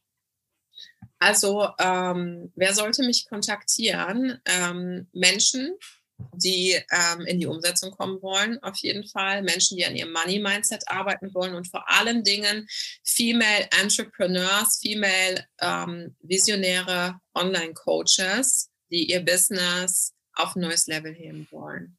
Also, 1.18 1.68
ähm, 1.80 2.52
wer 2.54 2.74
sollte 2.74 3.04
mich 3.04 3.26
kontaktieren? 3.28 4.38
Ähm, 4.44 5.08
Menschen, 5.12 5.76
die 6.34 6.80
ähm, 6.90 7.26
in 7.26 7.38
die 7.38 7.46
Umsetzung 7.46 7.90
kommen 7.92 8.20
wollen, 8.22 8.62
auf 8.62 8.76
jeden 8.78 9.06
Fall. 9.06 9.42
Menschen, 9.42 9.76
die 9.76 9.86
an 9.86 9.96
ihrem 9.96 10.12
Money-Mindset 10.12 10.88
arbeiten 10.88 11.32
wollen 11.34 11.54
und 11.54 11.68
vor 11.68 11.84
allen 11.88 12.24
Dingen 12.24 12.66
Female 13.04 13.68
Entrepreneurs, 13.80 14.78
Female 14.80 15.44
ähm, 15.60 16.16
Visionäre 16.20 17.20
Online-Coaches, 17.34 18.70
die 18.90 19.10
ihr 19.10 19.24
Business 19.24 20.14
auf 20.34 20.56
ein 20.56 20.60
neues 20.60 20.86
Level 20.86 21.12
heben 21.14 21.46
wollen. 21.50 21.98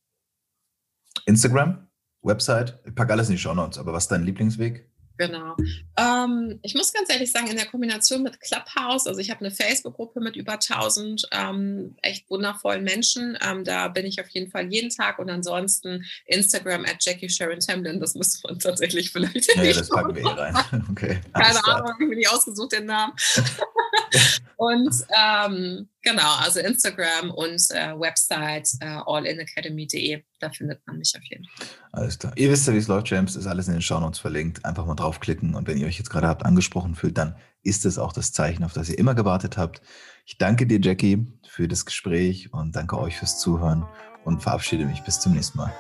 Instagram, 1.26 1.88
Website, 2.22 2.80
ich 2.86 2.96
packe 2.96 3.14
alles 3.14 3.30
in 3.30 3.36
die 3.36 3.42
Show 3.42 3.54
Notes, 3.54 3.78
aber 3.78 3.94
was 3.94 4.06
ist 4.06 4.12
dein 4.12 4.24
Lieblingsweg? 4.24 4.89
Genau. 5.20 5.58
Ähm, 5.98 6.60
ich 6.62 6.76
muss 6.76 6.94
ganz 6.94 7.12
ehrlich 7.12 7.30
sagen, 7.30 7.48
in 7.48 7.58
der 7.58 7.66
Kombination 7.66 8.24
mit 8.24 8.40
Clubhouse, 8.40 9.06
also 9.06 9.20
ich 9.20 9.30
habe 9.30 9.42
eine 9.42 9.52
Facebook-Gruppe 9.54 10.22
mit 10.22 10.38
über 10.38 10.54
1000 10.54 11.28
ähm, 11.32 11.98
echt 12.02 12.30
wundervollen 12.30 12.86
Menschen. 12.86 13.38
Ähm, 13.46 13.66
da 13.66 13.90
bin 13.90 14.06
ich 14.06 14.22
auf 14.22 14.30
jeden 14.30 14.50
Fall 14.50 14.72
jeden 14.72 14.90
Tag 14.90 15.20
und 15.20 15.30
ansonsten 15.30 16.06
Instagram 16.26 16.86
at 16.86 16.98
Jackie 17.02 17.28
Sharon 17.28 17.60
Tamlin. 17.60 18.00
Das 18.00 18.16
müsste 18.16 18.48
man 18.48 18.60
tatsächlich 18.60 19.12
vielleicht. 19.12 19.54
Ja, 19.58 19.74
das 19.74 19.90
packen 19.90 20.16
wir 20.16 20.22
hier 20.22 20.38
rein. 20.38 20.56
Okay. 20.90 21.20
Keine 21.34 21.66
Ahnung, 21.66 21.94
ich 22.00 22.08
mir 22.08 22.16
nicht 22.16 22.32
ausgesucht 22.32 22.72
den 22.72 22.86
Namen. 22.86 23.14
und 24.58 24.94
ähm, 25.18 25.90
genau, 26.02 26.36
also 26.40 26.60
Instagram 26.60 27.32
und 27.32 27.62
äh, 27.72 27.98
Website 28.00 28.70
äh, 28.82 29.00
allinacademy.de, 29.06 30.24
da 30.40 30.50
findet 30.50 30.86
man 30.86 30.98
mich 30.98 31.14
auf 31.16 31.24
jeden 31.24 31.46
Fall. 31.46 31.68
Alles 31.92 32.20
klar. 32.20 32.34
Ihr 32.36 32.50
wisst 32.52 32.68
ja, 32.68 32.74
wie 32.74 32.78
es 32.78 32.88
läuft, 32.88 33.10
James, 33.10 33.36
ist 33.36 33.48
alles 33.48 33.68
in 33.68 33.74
den 33.74 33.82
Shownotes 33.82 34.20
verlinkt. 34.20 34.66
Einfach 34.66 34.86
mal 34.86 34.96
draufklicken 34.96 35.56
und 35.56 35.68
wenn 35.68 35.78
ihr 35.78 35.88
euch 35.88 35.98
jetzt 35.98 36.10
gerade 36.10 36.28
habt 36.28 36.46
angesprochen 36.46 36.96
fühlt, 36.96 37.18
dann 37.18 37.36
ist 37.64 37.86
es 37.86 38.00
auch 38.00 38.14
das 38.14 38.32
Zeichen, 38.32 38.64
auf 38.64 38.74
das 38.74 38.90
ihr 38.90 38.98
immer 38.98 39.16
gewartet 39.16 39.58
habt. 39.58 39.82
Ich 40.26 40.38
danke 40.38 40.68
dir, 40.68 40.80
Jackie, 40.82 41.26
für 41.48 41.68
das 41.68 41.86
Gespräch 41.86 42.54
und 42.54 42.76
danke 42.76 42.98
euch 43.00 43.18
fürs 43.18 43.40
Zuhören 43.40 43.86
und 44.24 44.42
verabschiede 44.42 44.86
mich 44.86 45.02
bis 45.02 45.20
zum 45.20 45.34
nächsten 45.34 45.58
Mal. 45.58 45.74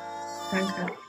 Danke. 0.52 1.09